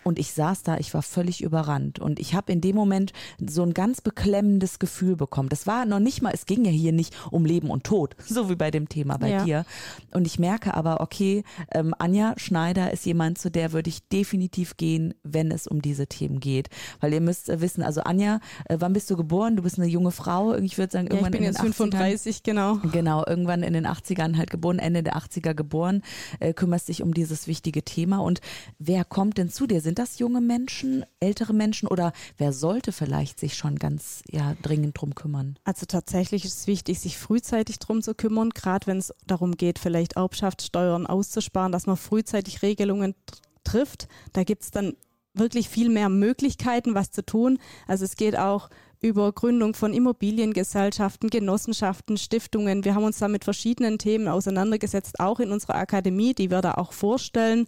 Und 0.04 0.20
ich 0.20 0.34
saß 0.34 0.64
da, 0.64 0.78
ich 0.78 0.94
war 0.94 1.02
völlig 1.02 1.42
überrannt. 1.44 2.00
Und 2.00 2.20
ich 2.20 2.34
habe 2.36 2.52
in 2.52 2.62
dem 2.62 2.76
Moment 2.76 3.14
so 3.46 3.64
ein 3.64 3.74
ganz 3.74 4.02
beklemmendes 4.02 4.80
Gefühl 4.80 5.16
bekommen. 5.16 5.50
Das 5.50 5.68
war 5.68 5.86
noch 5.86 6.00
nicht 6.00 6.22
mal, 6.22 6.32
es 6.34 6.46
ging 6.46 6.66
ja 6.66 6.72
hier 6.72 6.92
nicht 6.92 7.16
um 7.32 7.46
Leben 7.46 7.70
und 7.70 7.84
Tod, 7.84 8.16
so 8.26 8.50
wie 8.50 8.56
bei 8.56 8.72
dem 8.72 8.90
Thema 8.90 9.18
bei 9.18 9.30
Ja. 9.30 9.44
dir. 9.46 9.66
Und 10.12 10.26
ich 10.28 10.40
merke 10.40 10.74
aber, 10.74 11.02
okay, 11.02 11.44
ähm, 11.74 11.94
Anja 12.00 12.34
Schneider 12.38 12.92
ist 12.92 13.06
jemand, 13.06 13.38
zu 13.38 13.50
der 13.52 13.72
würde 13.72 13.90
ich 13.90 14.08
definitiv 14.10 14.78
gehen, 14.78 15.14
wenn 15.24 15.52
es 15.52 15.68
um 15.68 15.82
diese 15.82 16.08
Themen 16.08 16.40
geht. 16.40 16.70
Weil 17.00 17.14
ihr 17.14 17.22
müsst 17.22 17.50
äh, 17.50 17.62
wissen, 17.62 17.84
also 17.84 18.02
Anja, 18.02 18.40
äh, 18.66 18.78
wann 18.80 18.94
bist 18.94 19.10
du 19.10 19.18
geboren? 19.18 19.56
Du 19.56 19.64
bist 19.64 19.78
eine 19.80 19.88
junge 19.88 20.12
Frau. 20.12 20.56
Ich 20.56 20.78
würde 20.78 20.92
sagen, 20.92 21.08
Ja, 21.08 21.14
ich 21.14 21.18
irgendwann 21.22 21.32
bin 21.32 21.42
in 21.42 21.48
jetzt 21.48 21.62
den 21.62 21.72
80ern. 21.72 21.74
35, 21.74 22.44
genau. 22.44 22.78
Genau, 22.92 23.26
irgendwann 23.26 23.64
in 23.64 23.74
den 23.74 23.88
80ern 23.88 24.38
halt 24.38 24.52
geboren, 24.52 24.80
Ende 24.80 25.04
der 25.04 25.16
80er 25.18 25.54
geboren, 25.54 26.02
äh, 26.40 26.54
kümmerst 26.54 26.88
dich 26.90 27.02
um 27.04 27.14
dieses 27.14 27.48
wichtige 27.48 27.84
Thema. 27.84 28.20
Und 28.20 28.42
wer 28.80 29.04
kommt 29.06 29.38
denn 29.38 29.50
zu 29.50 29.68
dir? 29.68 29.82
Sind 29.82 29.93
das 29.96 30.20
junge 30.20 30.42
Menschen, 30.42 31.06
ältere 31.20 31.54
Menschen 31.54 31.88
oder 31.88 32.14
wer 32.38 32.54
sollte 32.54 32.92
vielleicht 32.92 33.40
sich 33.40 33.56
schon 33.56 33.78
ganz 33.78 34.24
ja, 34.30 34.56
dringend 34.62 35.00
drum 35.00 35.16
kümmern? 35.16 35.58
Also 35.64 35.86
tatsächlich 35.86 36.46
ist 36.46 36.60
es 36.60 36.68
wichtig, 36.68 37.00
sich 37.00 37.18
frühzeitig 37.18 37.80
drum 37.80 38.02
zu 38.02 38.16
kümmern, 38.16 38.52
gerade 38.52 38.88
wenn 38.88 38.98
es 38.98 39.14
darum 39.28 39.58
geht, 39.58 39.80
vielleicht 39.80 40.14
Erbschaftssteuern 40.14 41.08
auszusparen, 41.08 41.72
dass 41.72 41.86
man 41.86 41.98
frühzeitig 41.98 42.62
Regelungen 42.62 43.14
tr- 43.30 43.42
trifft. 43.64 44.08
Da 44.34 44.44
gibt 44.44 44.64
es 44.64 44.72
dann 44.72 44.96
wirklich 45.34 45.68
viel 45.70 45.90
mehr 45.90 46.10
Möglichkeiten, 46.10 46.94
was 46.94 47.12
zu 47.12 47.26
tun. 47.26 47.58
Also 47.88 48.06
es 48.06 48.16
geht 48.16 48.38
auch 48.38 48.70
über 49.02 49.32
Gründung 49.34 49.74
von 49.74 49.94
Immobiliengesellschaften, 49.94 51.30
Genossenschaften, 51.30 52.18
Stiftungen. 52.18 52.86
Wir 52.86 52.96
haben 52.96 53.04
uns 53.04 53.18
da 53.20 53.28
mit 53.28 53.44
verschiedenen 53.44 53.98
Themen 53.98 54.28
auseinandergesetzt, 54.28 55.20
auch 55.20 55.40
in 55.40 55.52
unserer 55.52 55.76
Akademie, 55.76 56.34
die 56.34 56.50
wir 56.52 56.62
da 56.62 56.76
auch 56.76 56.94
vorstellen. 56.94 57.68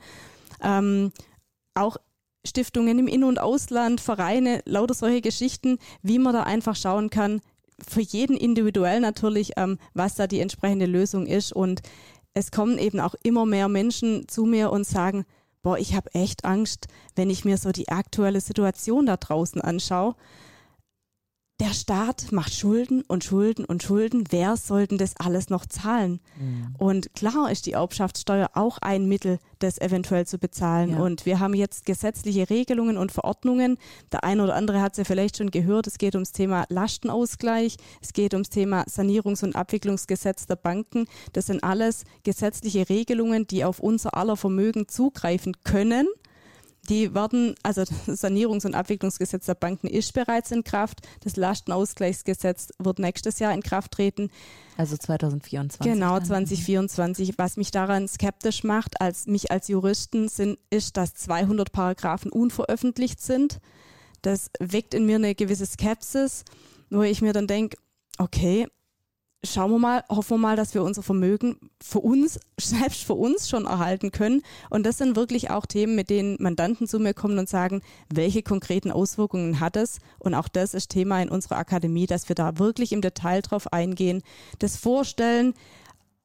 Ähm, 0.62 1.12
auch 1.74 1.98
Stiftungen 2.46 3.00
im 3.00 3.08
In- 3.08 3.24
und 3.24 3.40
Ausland, 3.40 4.02
Vereine, 4.02 4.62
lauter 4.66 4.94
solche 4.94 5.22
Geschichten, 5.22 5.78
wie 6.02 6.20
man 6.20 6.34
da 6.34 6.44
einfach 6.44 6.76
schauen 6.76 7.10
kann, 7.10 7.42
für 7.86 8.02
jeden 8.02 8.38
individuell 8.38 9.00
natürlich, 9.00 9.52
ähm, 9.58 9.78
was 9.94 10.16
da 10.16 10.28
die 10.28 10.40
entsprechende 10.40 10.86
Lösung 10.86 11.26
ist. 11.26 11.52
Und 11.52 11.82
es 12.34 12.52
kommen 12.52 12.78
eben 12.78 13.00
auch 13.00 13.16
immer 13.24 13.46
mehr 13.46 13.68
Menschen 13.68 14.28
zu 14.28 14.46
mir 14.46 14.72
und 14.72 14.86
sagen, 14.86 15.26
boah, 15.62 15.78
ich 15.78 15.96
habe 15.96 16.14
echt 16.14 16.46
Angst, 16.46 16.88
wenn 17.16 17.30
ich 17.30 17.44
mir 17.44 17.58
so 17.58 17.72
die 17.72 17.90
aktuelle 17.90 18.40
Situation 18.40 19.08
da 19.08 19.18
draußen 19.18 19.62
anschaue. 19.62 20.16
Der 21.60 21.74
Staat 21.74 22.34
macht 22.34 22.54
Schulden 22.54 23.04
und 23.08 23.24
Schulden 23.24 23.64
und 23.64 23.82
Schulden. 23.82 24.26
Wer 24.30 24.58
soll 24.58 24.88
denn 24.88 24.98
das 24.98 25.14
alles 25.18 25.50
noch 25.50 25.66
zahlen? 25.66 26.20
Mhm. 26.38 26.76
Und 26.78 27.14
klar 27.14 27.50
ist 27.50 27.66
die 27.66 27.72
Erbschaftssteuer 27.72 28.50
auch 28.56 28.78
ein 28.80 29.06
Mittel, 29.06 29.40
das 29.60 29.80
eventuell 29.80 30.28
zu 30.28 30.38
bezahlen. 30.38 30.92
Ja. 30.92 31.00
Und 31.00 31.26
wir 31.26 31.40
haben 31.40 31.54
jetzt 31.54 31.86
gesetzliche 31.86 32.50
Regelungen 32.50 32.98
und 32.98 33.14
Verordnungen. 33.14 33.78
Der 34.12 34.26
eine 34.26 34.44
oder 34.44 34.56
andere 34.56 34.82
hat 34.82 34.94
es 34.94 34.98
ja 34.98 35.04
vielleicht 35.06 35.38
schon 35.38 35.50
gehört. 35.50 35.88
Es 35.88 35.98
geht 35.98 36.16
ums 36.16 36.34
Thema 36.34 36.66
Lastenausgleich. 36.68 37.78
Es 38.02 38.12
geht 38.12 38.34
ums 38.34 38.50
Thema 38.50 38.84
Sanierungs- 38.84 39.44
und 39.44 39.56
Abwicklungsgesetz 39.56 40.48
der 40.48 40.58
Banken. 40.58 41.06
Das 41.32 41.46
sind 41.46 41.64
alles 41.64 42.04
gesetzliche 42.24 42.90
Regelungen, 42.90 43.48
die 43.48 43.64
auf 43.64 43.80
unser 43.80 44.18
aller 44.18 44.36
Vermögen 44.36 44.90
zugreifen 44.90 45.56
können 45.64 46.08
die 46.90 47.14
werden, 47.14 47.56
also 47.64 47.84
das 47.84 47.92
Sanierungs- 48.24 48.66
und 48.66 48.76
Abwicklungsgesetz 48.76 49.46
der 49.46 49.56
Banken 49.56 49.88
ist 49.88 50.14
bereits 50.14 50.52
in 50.52 50.64
Kraft. 50.64 51.02
Das 51.22 51.36
Lastenausgleichsgesetz 51.36 52.70
wird 52.80 53.00
nächstes 53.00 53.40
Jahr 53.40 53.54
in 53.54 53.62
Kraft 53.62 53.92
treten. 53.92 54.30
Also 54.78 54.98
2024. 54.98 55.92
Genau, 55.92 56.20
2024. 56.20 57.38
Was 57.38 57.58
mich 57.58 57.72
daran 57.72 58.08
skeptisch 58.08 58.64
macht, 58.64 59.02
als 59.02 59.28
mich 59.28 59.52
als 59.52 59.68
Juristen 59.68 60.28
sind, 60.28 60.60
ist, 60.70 60.98
dass 60.98 61.14
200 61.14 61.72
Paragraphen 61.72 62.32
unveröffentlicht 62.32 63.22
sind. 63.22 63.60
Das 64.22 64.50
weckt 64.60 64.94
in 64.94 65.06
mir 65.06 65.16
eine 65.16 65.36
gewisse 65.36 65.66
Skepsis, 65.66 66.44
wo 66.90 67.04
ich 67.04 67.22
mir 67.22 67.34
dann 67.34 67.48
denke, 67.48 67.78
okay, 68.18 68.68
schauen 69.46 69.72
wir 69.72 69.80
mal, 69.80 70.04
hoffen 70.10 70.32
wir 70.32 70.38
mal, 70.38 70.56
dass 70.56 70.74
wir 70.74 70.84
unser 70.84 71.04
Vermögen 71.04 71.58
für 71.82 72.00
uns, 72.00 72.40
selbst 72.60 73.04
für 73.04 73.14
uns 73.14 73.50
schon 73.50 73.66
erhalten 73.66 74.12
können. 74.12 74.42
Und 74.70 74.86
das 74.86 74.98
sind 74.98 75.16
wirklich 75.16 75.50
auch 75.50 75.66
Themen, 75.66 75.96
mit 75.96 76.10
denen 76.10 76.38
Mandanten 76.40 76.88
zu 76.88 77.00
mir 77.00 77.14
kommen 77.14 77.38
und 77.40 77.50
sagen, 77.50 77.82
welche 78.14 78.44
konkreten 78.44 78.92
Auswirkungen 78.92 79.60
hat 79.60 79.76
es? 79.76 80.00
Und 80.20 80.34
auch 80.34 80.48
das 80.48 80.74
ist 80.74 80.90
Thema 80.90 81.22
in 81.22 81.30
unserer 81.30 81.58
Akademie, 81.58 82.06
dass 82.08 82.30
wir 82.30 82.36
da 82.36 82.60
wirklich 82.60 82.92
im 82.92 83.02
Detail 83.02 83.42
drauf 83.42 83.72
eingehen, 83.72 84.22
das 84.60 84.78
vorstellen, 84.78 85.54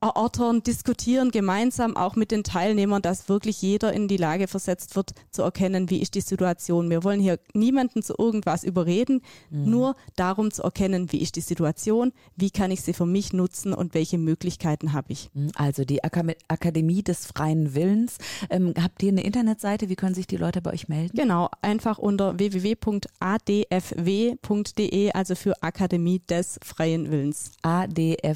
erörtern, 0.00 0.62
diskutieren 0.62 1.30
gemeinsam 1.30 1.94
auch 1.96 2.16
mit 2.16 2.30
den 2.30 2.42
Teilnehmern, 2.42 3.02
dass 3.02 3.28
wirklich 3.28 3.60
jeder 3.60 3.92
in 3.92 4.08
die 4.08 4.16
Lage 4.16 4.48
versetzt 4.48 4.96
wird, 4.96 5.12
zu 5.30 5.42
erkennen, 5.42 5.90
wie 5.90 6.00
ist 6.00 6.14
die 6.14 6.22
Situation. 6.22 6.88
Wir 6.88 7.04
wollen 7.04 7.20
hier 7.20 7.38
niemanden 7.52 8.02
zu 8.02 8.14
irgendwas 8.16 8.64
überreden, 8.64 9.20
mhm. 9.50 9.70
nur 9.70 9.96
darum 10.16 10.50
zu 10.50 10.62
erkennen, 10.62 11.12
wie 11.12 11.20
ist 11.20 11.36
die 11.36 11.42
Situation, 11.42 12.12
wie 12.34 12.50
kann 12.50 12.70
ich 12.70 12.80
sie 12.80 12.94
für 12.94 13.04
mich 13.04 13.34
nutzen 13.34 13.74
und 13.74 13.92
welche 13.92 14.16
Möglichkeiten 14.16 14.94
habe 14.94 15.12
ich. 15.12 15.28
Mhm. 15.34 15.52
Also 15.54 15.84
die 15.84 16.02
Akademie 16.02 17.02
des 17.02 17.26
freien 17.26 17.74
Willens. 17.74 18.16
Ähm, 18.48 18.72
habt 18.80 19.02
ihr 19.02 19.10
eine 19.10 19.22
Internetseite? 19.22 19.90
Wie 19.90 19.96
können 19.96 20.14
sich 20.14 20.26
die 20.26 20.38
Leute 20.38 20.62
bei 20.62 20.72
euch 20.72 20.88
melden? 20.88 21.14
Genau, 21.16 21.50
einfach 21.60 21.98
unter 21.98 22.38
www.adfw.de, 22.38 23.10
also 25.12 25.34
für 25.34 25.62
Akademie 25.62 26.20
des 26.20 26.58
freien 26.62 27.10
Willens. 27.10 27.50
adfw.de. 27.62 28.30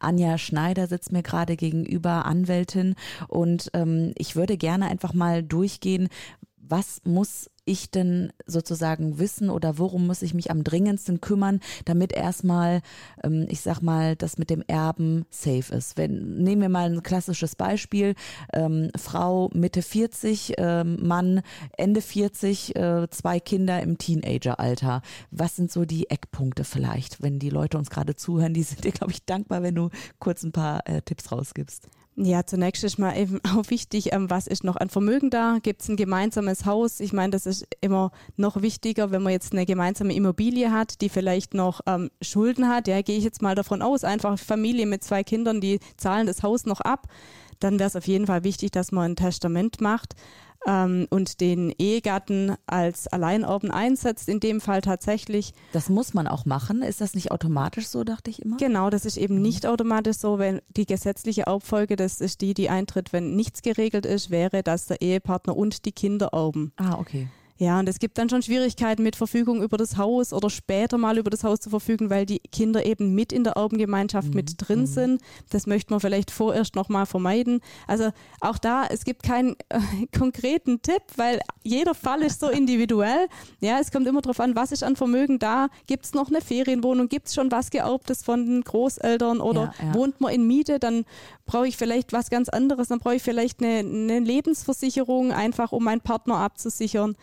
Anja 0.00 0.38
Schneider 0.38 0.86
sitzt 0.86 1.12
mir 1.12 1.22
gerade 1.22 1.56
gegenüber, 1.56 2.24
Anwältin. 2.24 2.94
Und 3.28 3.70
ähm, 3.74 4.12
ich 4.16 4.36
würde 4.36 4.56
gerne 4.56 4.86
einfach 4.86 5.14
mal 5.14 5.42
durchgehen, 5.42 6.08
was 6.68 7.00
muss 7.04 7.50
ich 7.66 7.90
denn 7.90 8.32
sozusagen 8.46 9.18
wissen 9.18 9.48
oder 9.48 9.78
worum 9.78 10.06
muss 10.06 10.22
ich 10.22 10.34
mich 10.34 10.50
am 10.50 10.64
dringendsten 10.64 11.20
kümmern, 11.20 11.60
damit 11.84 12.12
erstmal, 12.12 12.82
ähm, 13.22 13.46
ich 13.48 13.60
sag 13.60 13.80
mal, 13.80 14.16
das 14.16 14.38
mit 14.38 14.50
dem 14.50 14.62
Erben 14.66 15.24
safe 15.30 15.74
ist. 15.74 15.96
Wenn, 15.96 16.42
nehmen 16.42 16.62
wir 16.62 16.68
mal 16.68 16.90
ein 16.90 17.02
klassisches 17.02 17.56
Beispiel, 17.56 18.14
ähm, 18.52 18.90
Frau 18.96 19.50
Mitte 19.54 19.82
40, 19.82 20.54
ähm, 20.58 20.98
Mann 21.00 21.40
Ende 21.76 22.02
40, 22.02 22.76
äh, 22.76 23.08
zwei 23.10 23.40
Kinder 23.40 23.82
im 23.82 23.96
Teenageralter. 23.98 25.00
Was 25.30 25.56
sind 25.56 25.72
so 25.72 25.84
die 25.84 26.10
Eckpunkte 26.10 26.64
vielleicht, 26.64 27.22
wenn 27.22 27.38
die 27.38 27.50
Leute 27.50 27.78
uns 27.78 27.90
gerade 27.90 28.14
zuhören? 28.14 28.54
Die 28.54 28.62
sind 28.62 28.84
dir, 28.84 28.92
glaube 28.92 29.12
ich, 29.12 29.24
dankbar, 29.24 29.62
wenn 29.62 29.74
du 29.74 29.88
kurz 30.18 30.42
ein 30.42 30.52
paar 30.52 30.86
äh, 30.86 31.00
Tipps 31.00 31.32
rausgibst. 31.32 31.88
Ja, 32.16 32.46
zunächst 32.46 32.84
ist 32.84 32.98
mal 32.98 33.16
eben 33.16 33.40
auch 33.56 33.70
wichtig, 33.70 34.12
ähm, 34.12 34.30
was 34.30 34.46
ist 34.46 34.62
noch 34.62 34.76
an 34.76 34.88
Vermögen 34.88 35.30
da? 35.30 35.58
Gibt 35.62 35.82
es 35.82 35.88
ein 35.88 35.96
gemeinsames 35.96 36.64
Haus? 36.64 37.00
Ich 37.00 37.12
meine, 37.12 37.30
das 37.30 37.44
ist 37.44 37.66
immer 37.80 38.12
noch 38.36 38.62
wichtiger, 38.62 39.10
wenn 39.10 39.22
man 39.22 39.32
jetzt 39.32 39.52
eine 39.52 39.66
gemeinsame 39.66 40.14
Immobilie 40.14 40.70
hat, 40.70 41.00
die 41.00 41.08
vielleicht 41.08 41.54
noch 41.54 41.80
ähm, 41.86 42.10
Schulden 42.22 42.68
hat. 42.68 42.86
Ja, 42.86 43.02
gehe 43.02 43.18
ich 43.18 43.24
jetzt 43.24 43.42
mal 43.42 43.56
davon 43.56 43.82
aus, 43.82 44.04
einfach 44.04 44.38
Familie 44.38 44.86
mit 44.86 45.02
zwei 45.02 45.24
Kindern, 45.24 45.60
die 45.60 45.80
zahlen 45.96 46.26
das 46.26 46.42
Haus 46.42 46.66
noch 46.66 46.80
ab. 46.80 47.08
Dann 47.58 47.78
wäre 47.78 47.88
es 47.88 47.96
auf 47.96 48.06
jeden 48.06 48.26
Fall 48.26 48.44
wichtig, 48.44 48.70
dass 48.70 48.92
man 48.92 49.12
ein 49.12 49.16
Testament 49.16 49.80
macht 49.80 50.14
ähm, 50.66 51.06
und 51.10 51.40
den 51.40 51.72
Ehegatten 51.78 52.54
als 52.66 53.06
Alleinerben 53.08 53.70
einsetzt, 53.70 54.28
in 54.28 54.40
dem 54.40 54.60
Fall 54.60 54.80
tatsächlich. 54.80 55.52
Das 55.72 55.88
muss 55.88 56.14
man 56.14 56.26
auch 56.26 56.44
machen. 56.44 56.82
Ist 56.82 57.00
das 57.00 57.14
nicht 57.14 57.30
automatisch 57.30 57.86
so, 57.88 58.04
dachte 58.04 58.30
ich 58.30 58.42
immer? 58.42 58.56
Genau, 58.56 58.90
das 58.90 59.04
ist 59.04 59.16
eben 59.16 59.36
mhm. 59.36 59.42
nicht 59.42 59.66
automatisch 59.66 60.16
so, 60.16 60.38
wenn 60.38 60.60
die 60.76 60.86
gesetzliche 60.86 61.42
Erbfolge, 61.42 61.96
das 61.96 62.20
ist 62.20 62.40
die, 62.40 62.54
die 62.54 62.70
eintritt, 62.70 63.12
wenn 63.12 63.36
nichts 63.36 63.62
geregelt 63.62 64.06
ist, 64.06 64.30
wäre, 64.30 64.62
dass 64.62 64.86
der 64.86 65.00
Ehepartner 65.00 65.56
und 65.56 65.84
die 65.84 65.92
Kinder 65.92 66.30
erben. 66.32 66.72
Ah, 66.76 66.98
okay. 66.98 67.28
Ja, 67.56 67.78
und 67.78 67.88
es 67.88 68.00
gibt 68.00 68.18
dann 68.18 68.28
schon 68.28 68.42
Schwierigkeiten 68.42 69.04
mit 69.04 69.14
Verfügung 69.14 69.62
über 69.62 69.76
das 69.76 69.96
Haus 69.96 70.32
oder 70.32 70.50
später 70.50 70.98
mal 70.98 71.18
über 71.18 71.30
das 71.30 71.44
Haus 71.44 71.60
zu 71.60 71.70
verfügen, 71.70 72.10
weil 72.10 72.26
die 72.26 72.40
Kinder 72.40 72.84
eben 72.84 73.14
mit 73.14 73.32
in 73.32 73.44
der 73.44 73.52
Erbengemeinschaft 73.52 74.28
mhm. 74.28 74.34
mit 74.34 74.54
drin 74.58 74.80
mhm. 74.80 74.86
sind. 74.86 75.22
Das 75.50 75.68
möchte 75.68 75.92
man 75.92 76.00
vielleicht 76.00 76.32
vorerst 76.32 76.74
nochmal 76.74 77.06
vermeiden. 77.06 77.60
Also 77.86 78.10
auch 78.40 78.58
da, 78.58 78.86
es 78.86 79.04
gibt 79.04 79.22
keinen 79.22 79.54
äh, 79.68 79.78
konkreten 80.18 80.82
Tipp, 80.82 81.02
weil 81.16 81.40
jeder 81.62 81.94
Fall 81.94 82.22
ist 82.22 82.40
so 82.40 82.48
individuell. 82.48 83.28
Ja, 83.60 83.78
es 83.78 83.92
kommt 83.92 84.08
immer 84.08 84.20
darauf 84.20 84.40
an, 84.40 84.56
was 84.56 84.72
ist 84.72 84.82
an 84.82 84.96
Vermögen 84.96 85.38
da? 85.38 85.68
Gibt 85.86 86.06
es 86.06 86.12
noch 86.12 86.28
eine 86.28 86.40
Ferienwohnung? 86.40 87.08
Gibt 87.08 87.28
es 87.28 87.34
schon 87.34 87.52
was 87.52 87.70
Geerbtes 87.70 88.24
von 88.24 88.44
den 88.44 88.62
Großeltern 88.62 89.40
oder 89.40 89.72
ja, 89.78 89.86
ja. 89.86 89.94
wohnt 89.94 90.20
man 90.20 90.34
in 90.34 90.44
Miete? 90.48 90.80
Dann 90.80 91.04
brauche 91.46 91.68
ich 91.68 91.76
vielleicht 91.76 92.12
was 92.12 92.30
ganz 92.30 92.48
anderes. 92.48 92.88
Dann 92.88 92.98
brauche 92.98 93.14
ich 93.14 93.22
vielleicht 93.22 93.62
eine, 93.62 93.78
eine 93.78 94.18
Lebensversicherung, 94.18 95.30
einfach 95.30 95.70
um 95.70 95.84
meinen 95.84 96.00
Partner 96.00 96.38
abzusichern 96.38 97.14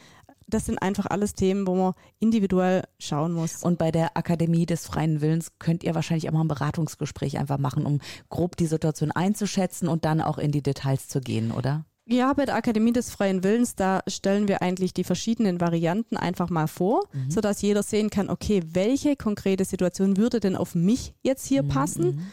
das 0.54 0.66
sind 0.66 0.82
einfach 0.82 1.06
alles 1.08 1.34
Themen, 1.34 1.68
wo 1.68 1.76
man 1.76 1.94
individuell 2.20 2.84
schauen 3.00 3.34
muss. 3.34 3.64
Und 3.64 3.78
bei 3.78 3.92
der 3.92 4.18
Akademie 4.18 4.66
des 4.66 4.86
freien 4.86 5.22
Willens 5.22 5.52
könnt 5.60 5.84
ihr 5.84 5.96
wahrscheinlich 5.96 6.30
auch 6.30 6.34
mal 6.34 6.42
ein 6.42 6.48
Beratungsgespräch 6.48 7.38
einfach 7.38 7.58
machen, 7.58 7.86
um 7.86 8.00
grob 8.30 8.56
die 8.58 8.68
Situation 8.68 9.12
einzuschätzen 9.12 9.88
und 9.88 10.06
dann 10.06 10.22
auch 10.22 10.38
in 10.38 10.52
die 10.52 10.62
Details 10.62 11.08
zu 11.08 11.22
gehen, 11.22 11.52
oder? 11.52 11.86
Ja, 12.08 12.34
bei 12.34 12.46
der 12.46 12.56
Akademie 12.56 12.92
des 12.92 13.12
freien 13.12 13.44
Willens, 13.44 13.76
da 13.76 14.02
stellen 14.08 14.48
wir 14.48 14.62
eigentlich 14.62 14.94
die 14.94 15.04
verschiedenen 15.04 15.62
Varianten 15.62 16.18
einfach 16.18 16.50
mal 16.50 16.68
vor, 16.68 17.04
mhm. 17.14 17.32
sodass 17.32 17.62
jeder 17.62 17.84
sehen 17.84 18.10
kann, 18.10 18.30
okay, 18.30 18.62
welche 18.72 19.16
konkrete 19.16 19.66
Situation 19.66 20.18
würde 20.18 20.40
denn 20.40 20.56
auf 20.56 20.76
mich 20.76 21.14
jetzt 21.22 21.46
hier 21.46 21.64
mhm. 21.64 21.68
passen? 21.70 22.32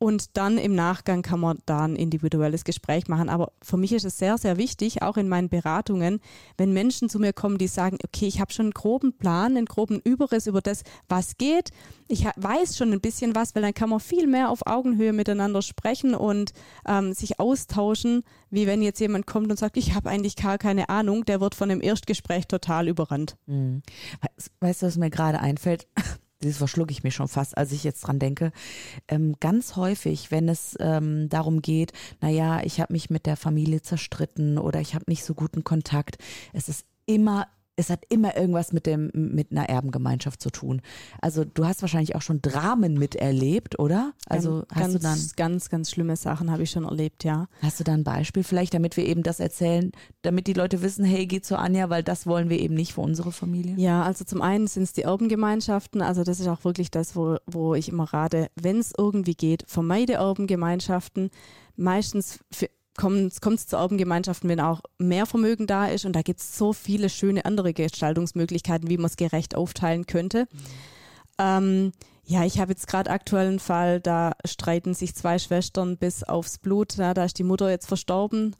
Und 0.00 0.36
dann 0.36 0.58
im 0.58 0.76
Nachgang 0.76 1.22
kann 1.22 1.40
man 1.40 1.58
da 1.66 1.84
ein 1.84 1.96
individuelles 1.96 2.62
Gespräch 2.62 3.08
machen. 3.08 3.28
Aber 3.28 3.50
für 3.62 3.76
mich 3.76 3.92
ist 3.92 4.04
es 4.04 4.16
sehr, 4.16 4.38
sehr 4.38 4.56
wichtig, 4.56 5.02
auch 5.02 5.16
in 5.16 5.28
meinen 5.28 5.48
Beratungen, 5.48 6.20
wenn 6.56 6.72
Menschen 6.72 7.08
zu 7.08 7.18
mir 7.18 7.32
kommen, 7.32 7.58
die 7.58 7.66
sagen, 7.66 7.98
okay, 8.04 8.26
ich 8.26 8.40
habe 8.40 8.52
schon 8.52 8.66
einen 8.66 8.74
groben 8.74 9.12
Plan, 9.16 9.56
einen 9.56 9.66
groben 9.66 10.00
Überriss 10.00 10.46
über 10.46 10.60
das, 10.60 10.84
was 11.08 11.36
geht. 11.36 11.70
Ich 12.06 12.24
weiß 12.24 12.76
schon 12.76 12.92
ein 12.92 13.00
bisschen 13.00 13.34
was, 13.34 13.56
weil 13.56 13.62
dann 13.62 13.74
kann 13.74 13.90
man 13.90 13.98
viel 13.98 14.28
mehr 14.28 14.50
auf 14.50 14.66
Augenhöhe 14.66 15.12
miteinander 15.12 15.62
sprechen 15.62 16.14
und 16.14 16.52
ähm, 16.86 17.12
sich 17.12 17.40
austauschen, 17.40 18.22
wie 18.50 18.68
wenn 18.68 18.82
jetzt 18.82 19.00
jemand 19.00 19.26
kommt 19.26 19.50
und 19.50 19.58
sagt, 19.58 19.76
ich 19.76 19.94
habe 19.94 20.10
eigentlich 20.10 20.36
gar 20.36 20.58
keine 20.58 20.90
Ahnung, 20.90 21.24
der 21.24 21.40
wird 21.40 21.56
von 21.56 21.68
dem 21.68 21.82
Erstgespräch 21.82 22.46
total 22.46 22.86
überrannt. 22.86 23.36
Mhm. 23.46 23.82
Weißt 24.60 24.82
du, 24.82 24.86
was 24.86 24.96
mir 24.96 25.10
gerade 25.10 25.40
einfällt? 25.40 25.88
Das 26.40 26.58
verschlucke 26.58 26.92
ich 26.92 27.02
mich 27.02 27.14
schon 27.14 27.28
fast, 27.28 27.56
als 27.56 27.72
ich 27.72 27.84
jetzt 27.84 28.00
dran 28.02 28.18
denke, 28.18 28.52
ähm, 29.08 29.34
ganz 29.40 29.76
häufig, 29.76 30.30
wenn 30.30 30.48
es 30.48 30.76
ähm, 30.80 31.28
darum 31.28 31.62
geht, 31.62 31.92
naja, 32.20 32.62
ich 32.62 32.80
habe 32.80 32.92
mich 32.92 33.10
mit 33.10 33.26
der 33.26 33.36
Familie 33.36 33.82
zerstritten 33.82 34.58
oder 34.58 34.80
ich 34.80 34.94
habe 34.94 35.04
nicht 35.08 35.24
so 35.24 35.34
guten 35.34 35.64
Kontakt, 35.64 36.18
es 36.52 36.68
ist 36.68 36.86
immer 37.06 37.48
es 37.78 37.90
hat 37.90 38.04
immer 38.08 38.36
irgendwas 38.36 38.72
mit 38.72 38.86
dem 38.86 39.10
mit 39.14 39.52
einer 39.52 39.68
Erbengemeinschaft 39.68 40.42
zu 40.42 40.50
tun. 40.50 40.82
Also 41.20 41.44
du 41.44 41.64
hast 41.64 41.80
wahrscheinlich 41.80 42.16
auch 42.16 42.22
schon 42.22 42.42
Dramen 42.42 42.94
miterlebt, 42.94 43.78
oder? 43.78 44.12
Also 44.26 44.64
ganz, 44.68 44.74
hast 44.74 44.94
du 44.94 44.98
dann 44.98 45.18
ganz 45.36 45.68
ganz 45.70 45.90
schlimme 45.90 46.16
Sachen 46.16 46.50
habe 46.50 46.64
ich 46.64 46.70
schon 46.70 46.84
erlebt, 46.84 47.22
ja. 47.22 47.46
Hast 47.62 47.78
du 47.78 47.84
da 47.84 47.94
ein 47.94 48.04
Beispiel 48.04 48.42
vielleicht, 48.42 48.74
damit 48.74 48.96
wir 48.96 49.06
eben 49.06 49.22
das 49.22 49.38
erzählen, 49.38 49.92
damit 50.22 50.48
die 50.48 50.54
Leute 50.54 50.82
wissen, 50.82 51.04
hey, 51.04 51.26
geh 51.26 51.40
zu 51.40 51.56
Anja, 51.56 51.88
weil 51.88 52.02
das 52.02 52.26
wollen 52.26 52.50
wir 52.50 52.58
eben 52.58 52.74
nicht 52.74 52.92
für 52.92 53.00
unsere 53.02 53.30
Familie? 53.30 53.74
Ja, 53.76 54.02
also 54.02 54.24
zum 54.24 54.42
einen 54.42 54.66
sind 54.66 54.82
es 54.82 54.92
die 54.92 55.02
Erbengemeinschaften, 55.02 56.02
also 56.02 56.24
das 56.24 56.40
ist 56.40 56.48
auch 56.48 56.64
wirklich 56.64 56.90
das, 56.90 57.14
wo, 57.14 57.36
wo 57.46 57.74
ich 57.74 57.88
immer 57.88 58.12
rate, 58.12 58.48
wenn 58.60 58.78
es 58.78 58.92
irgendwie 58.96 59.34
geht, 59.34 59.64
vermeide 59.68 60.14
Erbengemeinschaften. 60.14 61.30
Meistens 61.76 62.40
für, 62.50 62.68
kommt 62.98 63.32
es 63.32 63.66
zu 63.66 63.76
Erbengemeinschaften, 63.76 64.50
wenn 64.50 64.60
auch 64.60 64.82
mehr 64.98 65.24
Vermögen 65.24 65.66
da 65.66 65.86
ist. 65.86 66.04
Und 66.04 66.14
da 66.14 66.22
gibt 66.22 66.40
es 66.40 66.58
so 66.58 66.72
viele 66.72 67.08
schöne 67.08 67.44
andere 67.44 67.72
Gestaltungsmöglichkeiten, 67.72 68.90
wie 68.90 68.98
man 68.98 69.06
es 69.06 69.16
gerecht 69.16 69.54
aufteilen 69.54 70.06
könnte. 70.06 70.46
Mhm. 70.50 70.58
Ähm, 71.38 71.92
ja, 72.24 72.44
ich 72.44 72.60
habe 72.60 72.72
jetzt 72.72 72.86
gerade 72.86 73.10
aktuell 73.10 73.46
einen 73.46 73.58
Fall, 73.58 74.00
da 74.00 74.32
streiten 74.44 74.92
sich 74.92 75.14
zwei 75.14 75.38
Schwestern 75.38 75.96
bis 75.96 76.24
aufs 76.24 76.58
Blut. 76.58 76.96
Ja, 76.96 77.14
da 77.14 77.24
ist 77.24 77.38
die 77.38 77.44
Mutter 77.44 77.70
jetzt 77.70 77.86
verstorben 77.86 78.54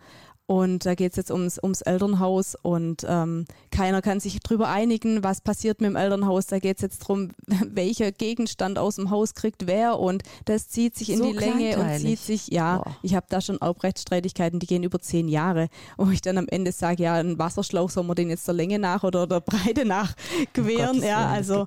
Und 0.51 0.87
da 0.87 0.95
geht 0.95 1.13
es 1.13 1.17
jetzt 1.19 1.31
ums, 1.31 1.63
ums 1.63 1.83
Elternhaus 1.83 2.55
und 2.55 3.05
ähm, 3.07 3.45
keiner 3.71 4.01
kann 4.01 4.19
sich 4.19 4.41
drüber 4.41 4.71
einigen, 4.71 5.23
was 5.23 5.43
passiert 5.43 5.83
mit 5.83 5.91
dem 5.91 5.97
Elternhaus. 5.97 6.47
Da 6.47 6.59
geht 6.59 6.79
es 6.79 6.83
jetzt 6.83 7.03
darum, 7.03 7.33
welcher 7.47 8.13
Gegenstand 8.13 8.79
aus 8.79 8.97
dem 8.97 9.11
Haus 9.11 9.35
kriegt 9.35 9.67
wer 9.67 9.99
und 9.99 10.23
das 10.47 10.71
zieht 10.71 10.97
sich 10.97 11.11
in 11.11 11.19
So 11.19 11.33
die 11.33 11.37
Länge 11.37 11.79
und 11.79 11.99
zieht 11.99 12.19
sich, 12.19 12.49
ja, 12.49 12.79
Boah. 12.79 12.97
ich 13.03 13.15
habe 13.15 13.27
da 13.29 13.43
schon 13.43 13.61
Aufrechtsstreitigkeiten, 13.61 14.59
die 14.59 14.67
gehen 14.67 14.85
über 14.85 14.99
zehn 15.01 15.29
Jahre, 15.29 15.69
wo 15.99 16.11
ich 16.11 16.23
dann 16.23 16.39
am 16.39 16.49
Ende 16.49 16.73
sage, 16.73 17.03
ja, 17.03 17.17
ein 17.17 17.39
Wasserschlauch 17.39 17.91
soll 17.91 18.05
man 18.05 18.17
den 18.17 18.31
jetzt 18.31 18.49
der 18.49 18.55
Länge 18.55 18.79
nach 18.79 19.05
oder 19.05 19.27
der 19.27 19.41
Breite 19.41 19.85
nach 19.85 20.15
queren. 20.55 20.95
Gottes 20.95 21.05
ja, 21.05 21.33
Willen, 21.33 21.45
das 21.45 21.51
also. 21.51 21.67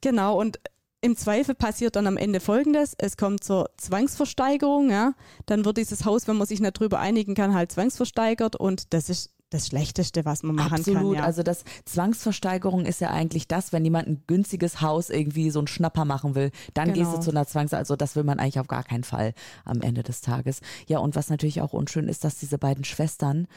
Genau, 0.00 0.38
und 0.38 0.60
im 1.00 1.16
Zweifel 1.16 1.54
passiert 1.54 1.96
dann 1.96 2.06
am 2.06 2.16
Ende 2.16 2.40
Folgendes. 2.40 2.94
Es 2.98 3.16
kommt 3.16 3.42
zur 3.42 3.70
Zwangsversteigerung. 3.78 4.90
Ja? 4.90 5.14
Dann 5.46 5.64
wird 5.64 5.78
dieses 5.78 6.04
Haus, 6.04 6.28
wenn 6.28 6.36
man 6.36 6.46
sich 6.46 6.60
nicht 6.60 6.78
drüber 6.78 6.98
einigen 6.98 7.34
kann, 7.34 7.54
halt 7.54 7.72
zwangsversteigert. 7.72 8.56
Und 8.56 8.92
das 8.92 9.08
ist 9.08 9.30
das 9.50 9.66
Schlechteste, 9.66 10.24
was 10.24 10.42
man 10.42 10.54
machen 10.54 10.74
Absolut. 10.78 11.14
kann. 11.14 11.22
Ja. 11.22 11.24
Also 11.24 11.42
das 11.42 11.64
Zwangsversteigerung 11.84 12.86
ist 12.86 13.00
ja 13.00 13.10
eigentlich 13.10 13.48
das, 13.48 13.72
wenn 13.72 13.84
jemand 13.84 14.08
ein 14.08 14.22
günstiges 14.26 14.80
Haus 14.80 15.10
irgendwie 15.10 15.50
so 15.50 15.58
einen 15.58 15.66
Schnapper 15.66 16.04
machen 16.04 16.34
will, 16.34 16.50
dann 16.74 16.92
Genau. 16.92 16.98
gehst 17.10 17.16
du 17.16 17.20
zu 17.20 17.30
einer 17.30 17.46
Zwangs, 17.46 17.74
also 17.74 17.96
das 17.96 18.14
will 18.14 18.22
man 18.22 18.38
eigentlich 18.38 18.60
auf 18.60 18.68
gar 18.68 18.84
keinen 18.84 19.02
Fall 19.04 19.34
am 19.64 19.80
Ende 19.80 20.02
des 20.04 20.20
Tages. 20.20 20.60
Ja, 20.86 20.98
und 21.00 21.16
was 21.16 21.30
natürlich 21.30 21.60
auch 21.60 21.72
unschön 21.72 22.08
ist, 22.08 22.22
dass 22.22 22.38
diese 22.38 22.58
beiden 22.58 22.84
Schwestern 22.84 23.48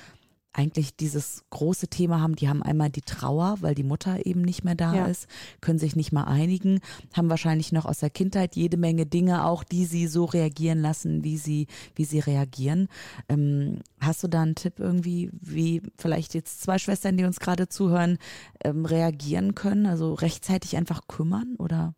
eigentlich 0.53 0.95
dieses 0.95 1.43
große 1.49 1.87
Thema 1.87 2.21
haben, 2.21 2.35
die 2.35 2.47
haben 2.47 2.61
einmal 2.61 2.89
die 2.89 3.01
Trauer, 3.01 3.57
weil 3.61 3.73
die 3.75 3.83
Mutter 3.83 4.25
eben 4.25 4.41
nicht 4.41 4.63
mehr 4.63 4.75
da 4.75 4.93
Ja. 4.93 5.05
ist, 5.07 5.27
können 5.61 5.79
sich 5.79 5.95
nicht 5.95 6.11
mal 6.11 6.23
einigen, 6.25 6.79
haben 7.13 7.29
wahrscheinlich 7.29 7.71
noch 7.71 7.85
aus 7.85 7.99
der 7.99 8.11
Kindheit 8.11 8.55
jede 8.55 8.77
Menge 8.77 9.05
Dinge 9.05 9.45
auch, 9.45 9.63
die 9.63 9.85
sie 9.85 10.07
so 10.07 10.25
reagieren 10.25 10.79
lassen, 10.79 11.23
wie 11.23 11.37
sie, 11.37 11.67
wie 11.95 12.05
sie 12.05 12.19
reagieren. 12.19 12.87
Ähm, 13.29 13.79
hast 13.99 14.23
du 14.23 14.27
da 14.27 14.43
einen 14.43 14.55
Tipp 14.55 14.79
irgendwie, 14.79 15.29
wie 15.33 15.81
vielleicht 15.97 16.33
jetzt 16.35 16.61
zwei 16.61 16.77
Schwestern, 16.77 17.17
die 17.17 17.25
uns 17.25 17.39
gerade 17.39 17.67
zuhören, 17.67 18.17
ähm, 18.63 18.85
reagieren 18.85 19.55
können? 19.55 19.85
Also 19.87 20.13
rechtzeitig 20.13 20.77
einfach 20.77 21.07
kümmern 21.07 21.55
oder? 21.57 21.95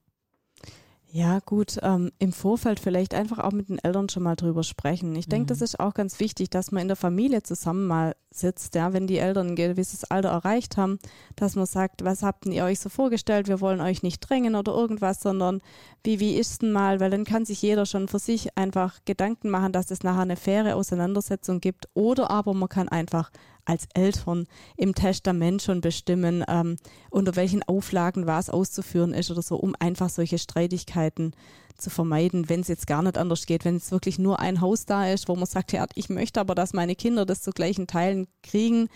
Ja, 1.15 1.39
gut, 1.39 1.79
ähm, 1.81 2.11
im 2.19 2.33
Vorfeld 2.33 2.77
vielleicht 2.77 3.13
einfach 3.13 3.39
auch 3.39 3.53
mit 3.53 3.69
den 3.69 3.79
Eltern 3.79 4.09
schon 4.09 4.23
mal 4.23 4.35
drüber 4.35 4.63
sprechen. 4.63 5.15
Ich 5.15 5.29
denke, 5.29 5.45
das 5.45 5.61
ist 5.61 5.79
auch 5.79 5.93
ganz 5.93 6.19
wichtig, 6.19 6.49
dass 6.49 6.73
man 6.73 6.81
in 6.81 6.89
der 6.89 6.97
Familie 6.97 7.41
zusammen 7.41 7.87
mal 7.87 8.17
sitzt, 8.31 8.75
ja, 8.75 8.91
wenn 8.91 9.07
die 9.07 9.19
Eltern 9.19 9.47
ein 9.47 9.55
gewisses 9.55 10.03
Alter 10.03 10.27
erreicht 10.27 10.75
haben, 10.75 10.99
dass 11.37 11.55
man 11.55 11.67
sagt, 11.67 12.03
was 12.03 12.21
habt 12.21 12.45
ihr 12.47 12.65
euch 12.65 12.81
so 12.81 12.89
vorgestellt, 12.89 13.47
wir 13.47 13.61
wollen 13.61 13.79
euch 13.79 14.03
nicht 14.03 14.19
drängen 14.19 14.55
oder 14.55 14.73
irgendwas, 14.73 15.21
sondern 15.21 15.61
wie, 16.03 16.19
wie 16.19 16.35
ist 16.35 16.63
denn 16.63 16.73
mal, 16.73 16.99
weil 16.99 17.11
dann 17.11 17.23
kann 17.23 17.45
sich 17.45 17.61
jeder 17.61 17.85
schon 17.85 18.09
für 18.09 18.19
sich 18.19 18.57
einfach 18.57 18.99
Gedanken 19.05 19.49
machen, 19.49 19.71
dass 19.71 19.91
es 19.91 20.03
nachher 20.03 20.23
eine 20.23 20.35
faire 20.35 20.75
Auseinandersetzung 20.75 21.61
gibt. 21.61 21.87
Oder 21.93 22.29
aber 22.29 22.53
man 22.53 22.67
kann 22.67 22.89
einfach 22.89 23.31
als 23.65 23.87
Eltern 23.93 24.47
im 24.77 24.95
Testament 24.95 25.61
schon 25.61 25.81
bestimmen, 25.81 26.43
ähm, 26.47 26.77
unter 27.09 27.35
welchen 27.35 27.63
Auflagen 27.63 28.27
was 28.27 28.49
auszuführen 28.49 29.13
ist 29.13 29.31
oder 29.31 29.41
so, 29.41 29.55
um 29.55 29.75
einfach 29.79 30.09
solche 30.09 30.37
Streitigkeiten 30.37 31.33
zu 31.77 31.89
vermeiden, 31.89 32.47
wenn 32.47 32.61
es 32.61 32.67
jetzt 32.67 32.87
gar 32.87 33.01
nicht 33.01 33.17
anders 33.17 33.45
geht, 33.45 33.65
wenn 33.65 33.75
es 33.75 33.91
wirklich 33.91 34.17
nur 34.17 34.39
ein 34.39 34.61
Haus 34.61 34.85
da 34.85 35.07
ist, 35.07 35.27
wo 35.27 35.35
man 35.35 35.45
sagt, 35.45 35.73
ja, 35.73 35.85
ich 35.95 36.09
möchte 36.09 36.39
aber, 36.39 36.55
dass 36.55 36.73
meine 36.73 36.95
Kinder 36.95 37.25
das 37.25 37.41
zu 37.41 37.51
gleichen 37.51 37.87
Teilen 37.87 38.27
kriegen, 38.43 38.87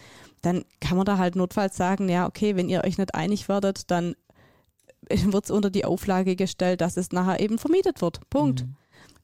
dann 0.41 0.63
kann 0.79 0.95
man 0.95 1.05
da 1.05 1.17
halt 1.17 1.35
notfalls 1.35 1.75
sagen, 1.75 2.07
ja, 2.07 2.25
okay, 2.25 2.55
wenn 2.55 2.69
ihr 2.69 2.83
euch 2.83 2.97
nicht 2.97 3.15
einig 3.15 3.49
werdet, 3.49 3.91
dann 3.91 4.15
wird 5.09 5.45
es 5.45 5.51
unter 5.51 5.69
die 5.69 5.85
Auflage 5.85 6.35
gestellt, 6.35 6.81
dass 6.81 6.97
es 6.97 7.11
nachher 7.11 7.39
eben 7.39 7.57
vermietet 7.57 8.01
wird. 8.01 8.21
Punkt. 8.29 8.65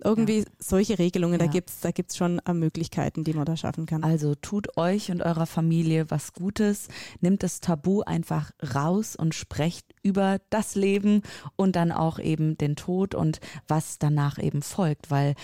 Irgendwie 0.03 0.45
solche 0.59 0.99
Regelungen, 0.99 1.39
da 1.39 1.45
Ja. 1.45 1.51
gibt's 1.51 1.79
da 1.79 1.91
gibt's 1.91 2.17
schon 2.17 2.39
äh, 2.45 2.53
Möglichkeiten, 2.53 3.23
die 3.23 3.33
man 3.33 3.45
da 3.45 3.55
schaffen 3.55 3.85
kann. 3.85 4.03
Also 4.03 4.35
tut 4.35 4.77
euch 4.77 5.09
und 5.09 5.21
eurer 5.21 5.45
Familie 5.45 6.11
was 6.11 6.33
Gutes, 6.33 6.87
nimmt 7.21 7.43
das 7.43 7.61
Tabu 7.61 8.01
einfach 8.01 8.51
raus 8.75 9.15
und 9.15 9.33
sprecht 9.33 9.85
über 10.03 10.39
das 10.49 10.75
Leben 10.75 11.21
und 11.55 11.75
dann 11.75 11.91
auch 11.91 12.19
eben 12.19 12.57
den 12.57 12.75
Tod 12.75 13.15
und 13.15 13.39
was 13.67 13.97
danach 13.97 14.37
eben 14.37 14.61
folgt, 14.61 15.11
weil 15.11 15.35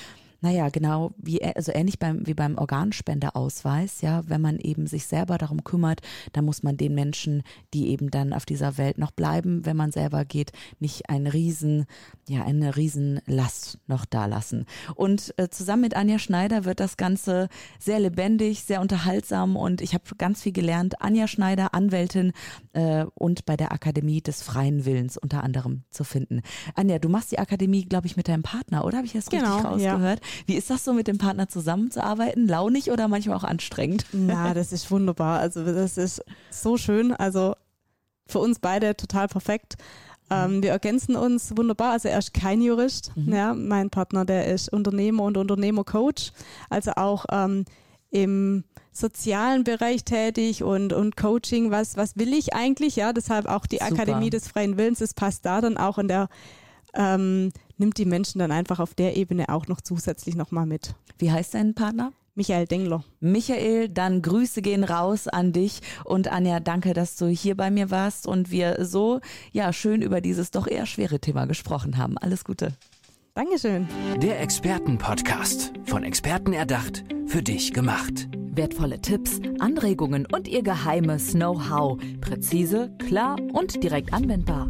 naja, 0.42 0.70
genau 0.70 1.12
wie 1.18 1.44
also 1.44 1.72
ähnlich 1.72 2.00
beim 2.00 2.26
wie 2.26 2.34
beim 2.34 2.58
Organspendeausweis, 2.58 4.02
ja, 4.02 4.24
wenn 4.28 4.42
man 4.42 4.60
eben 4.60 4.88
sich 4.88 5.06
selber 5.06 5.38
darum 5.38 5.64
kümmert, 5.64 6.02
dann 6.34 6.46
muss 6.46 6.64
man 6.64 6.78
den 6.78 6.96
Menschen, 6.96 7.44
die 7.74 7.90
eben 7.90 8.10
dann 8.10 8.34
auf 8.34 8.46
dieser 8.46 8.78
Welt 8.78 8.98
noch 8.98 9.12
bleiben, 9.12 9.66
wenn 9.66 9.78
man 9.78 9.92
selber 9.92 10.26
geht, 10.26 10.52
nicht 10.80 11.10
ein 11.10 11.28
riesen 11.28 11.86
ja, 12.28 12.44
eine 12.44 12.76
Riesenlast 12.76 13.78
noch 13.88 14.06
da 14.06 14.26
lassen. 14.26 14.66
Und 14.96 15.34
äh, 15.38 15.50
zusammen 15.50 15.82
mit 15.82 15.96
Anja 15.96 16.18
Schneider 16.18 16.66
wird 16.66 16.80
das 16.80 16.98
Ganze 16.98 17.50
sehr 17.78 18.00
lebendig, 18.00 18.64
sehr 18.64 18.82
unterhaltsam 18.82 19.56
und 19.56 19.82
ich 19.82 19.94
habe 19.94 20.04
ganz 20.18 20.42
viel 20.42 20.54
gelernt. 20.54 21.02
Anja 21.02 21.28
Schneider, 21.28 21.74
Anwältin 21.74 22.32
äh, 22.74 23.06
und 23.16 23.46
bei 23.46 23.58
der 23.58 23.72
Akademie 23.72 24.22
des 24.22 24.42
freien 24.42 24.86
Willens 24.86 25.18
unter 25.18 25.44
anderem 25.44 25.84
zu 25.90 26.04
finden. 26.04 26.42
Anja, 26.76 27.00
du 27.00 27.10
machst 27.10 27.32
die 27.32 27.40
Akademie, 27.40 27.86
glaube 27.86 28.08
ich, 28.08 28.16
mit 28.18 28.28
deinem 28.28 28.44
Partner, 28.44 28.86
oder? 28.86 28.98
Habe 28.98 29.08
ich 29.08 29.14
das 29.14 29.26
Genau, 29.26 29.58
richtig 29.58 29.84
ja. 29.84 30.16
Wie 30.46 30.56
ist 30.56 30.70
das 30.70 30.84
so, 30.84 30.94
mit 30.94 31.08
dem 31.08 31.18
Partner 31.18 31.48
zusammenzuarbeiten? 31.48 32.48
Launig 32.48 32.92
oder 32.92 33.08
manchmal 33.08 33.38
auch 33.38 33.44
anstrengend? 33.44 34.06
Na, 34.12 34.54
das 34.54 34.72
ist 34.72 34.90
wunderbar. 34.92 35.40
Also 35.40 35.64
das 35.64 35.98
ist 35.98 36.24
so 36.50 36.78
schön. 36.78 37.14
Also 37.14 37.56
für 38.28 38.40
uns 38.40 38.60
beide 38.60 38.96
total 38.96 39.28
perfekt. 39.28 39.76
Ähm, 40.30 40.64
wir 40.64 40.72
ergänzen 40.72 41.16
uns 41.16 41.56
wunderbar. 41.58 41.92
Also 41.92 42.08
er 42.08 42.20
ist 42.20 42.34
kein 42.34 42.62
Jurist. 42.62 43.12
Ja, 43.16 43.54
mein 43.54 43.90
Partner, 43.90 44.26
der 44.26 44.48
ist 44.48 44.72
Unternehmer 44.72 45.24
und 45.24 45.38
Unternehmercoach. 45.38 46.32
Also 46.70 46.92
auch 46.96 47.26
ähm, 47.32 47.66
im 48.10 48.64
sozialen 48.94 49.64
Bereich 49.64 50.04
tätig 50.04 50.64
und, 50.64 50.94
und 50.94 51.18
Coaching. 51.18 51.72
Was, 51.72 51.98
was 51.98 52.18
will 52.18 52.34
ich 52.34 52.54
eigentlich? 52.54 52.96
Ja, 52.96 53.14
deshalb 53.14 53.46
auch 53.46 53.66
die 53.66 53.78
Super. 53.78 53.94
Akademie 53.94 54.30
des 54.30 54.48
freien 54.48 54.78
Willens. 54.78 55.00
Das 55.00 55.14
passt 55.14 55.46
da 55.46 55.62
dann 55.62 55.78
auch 55.78 55.98
in 55.98 56.08
der 56.08 56.30
ähm, 56.94 57.52
nimmt 57.78 57.98
die 57.98 58.06
Menschen 58.06 58.40
dann 58.40 58.52
einfach 58.52 58.80
auf 58.80 58.94
der 58.94 59.18
Ebene 59.18 59.50
auch 59.50 59.68
noch 59.68 59.82
zusätzlich 59.82 60.36
nochmal 60.36 60.66
mit. 60.66 60.96
Wie 61.18 61.32
heißt 61.32 61.54
dein 61.54 61.74
Partner? 61.74 62.12
Michael 62.34 62.66
Dengler. 62.66 63.04
Michael, 63.20 63.90
dann 63.90 64.22
Grüße 64.22 64.62
gehen 64.62 64.84
raus 64.84 65.28
an 65.28 65.52
dich 65.52 65.82
und 66.06 66.30
Anja, 66.30 66.60
danke, 66.60 66.94
dass 66.94 67.18
du 67.18 67.28
hier 67.28 67.58
bei 67.58 67.70
mir 67.70 67.92
warst 67.92 68.26
und 68.26 68.52
wir 68.52 68.86
so 68.86 69.20
ja 69.52 69.74
schön 69.74 70.02
über 70.02 70.22
dieses 70.22 70.52
doch 70.52 70.68
eher 70.68 70.86
schwere 70.86 71.20
Thema 71.20 71.46
gesprochen 71.46 71.98
haben. 71.98 72.18
Alles 72.18 72.46
Gute. 72.46 72.74
Dankeschön. 73.34 73.88
Der 74.22 74.42
Expertenpodcast. 74.42 75.74
Von 75.86 76.04
Experten 76.04 76.54
erdacht, 76.54 77.04
für 77.28 77.42
dich 77.42 77.74
gemacht. 77.74 78.28
Wertvolle 78.54 79.00
Tipps, 79.00 79.40
Anregungen 79.60 80.26
und 80.26 80.48
ihr 80.48 80.64
geheimes 80.64 81.32
Know-how. 81.32 82.02
Präzise, 82.20 82.92
klar 82.98 83.38
und 83.54 83.84
direkt 83.84 84.14
anwendbar. 84.14 84.70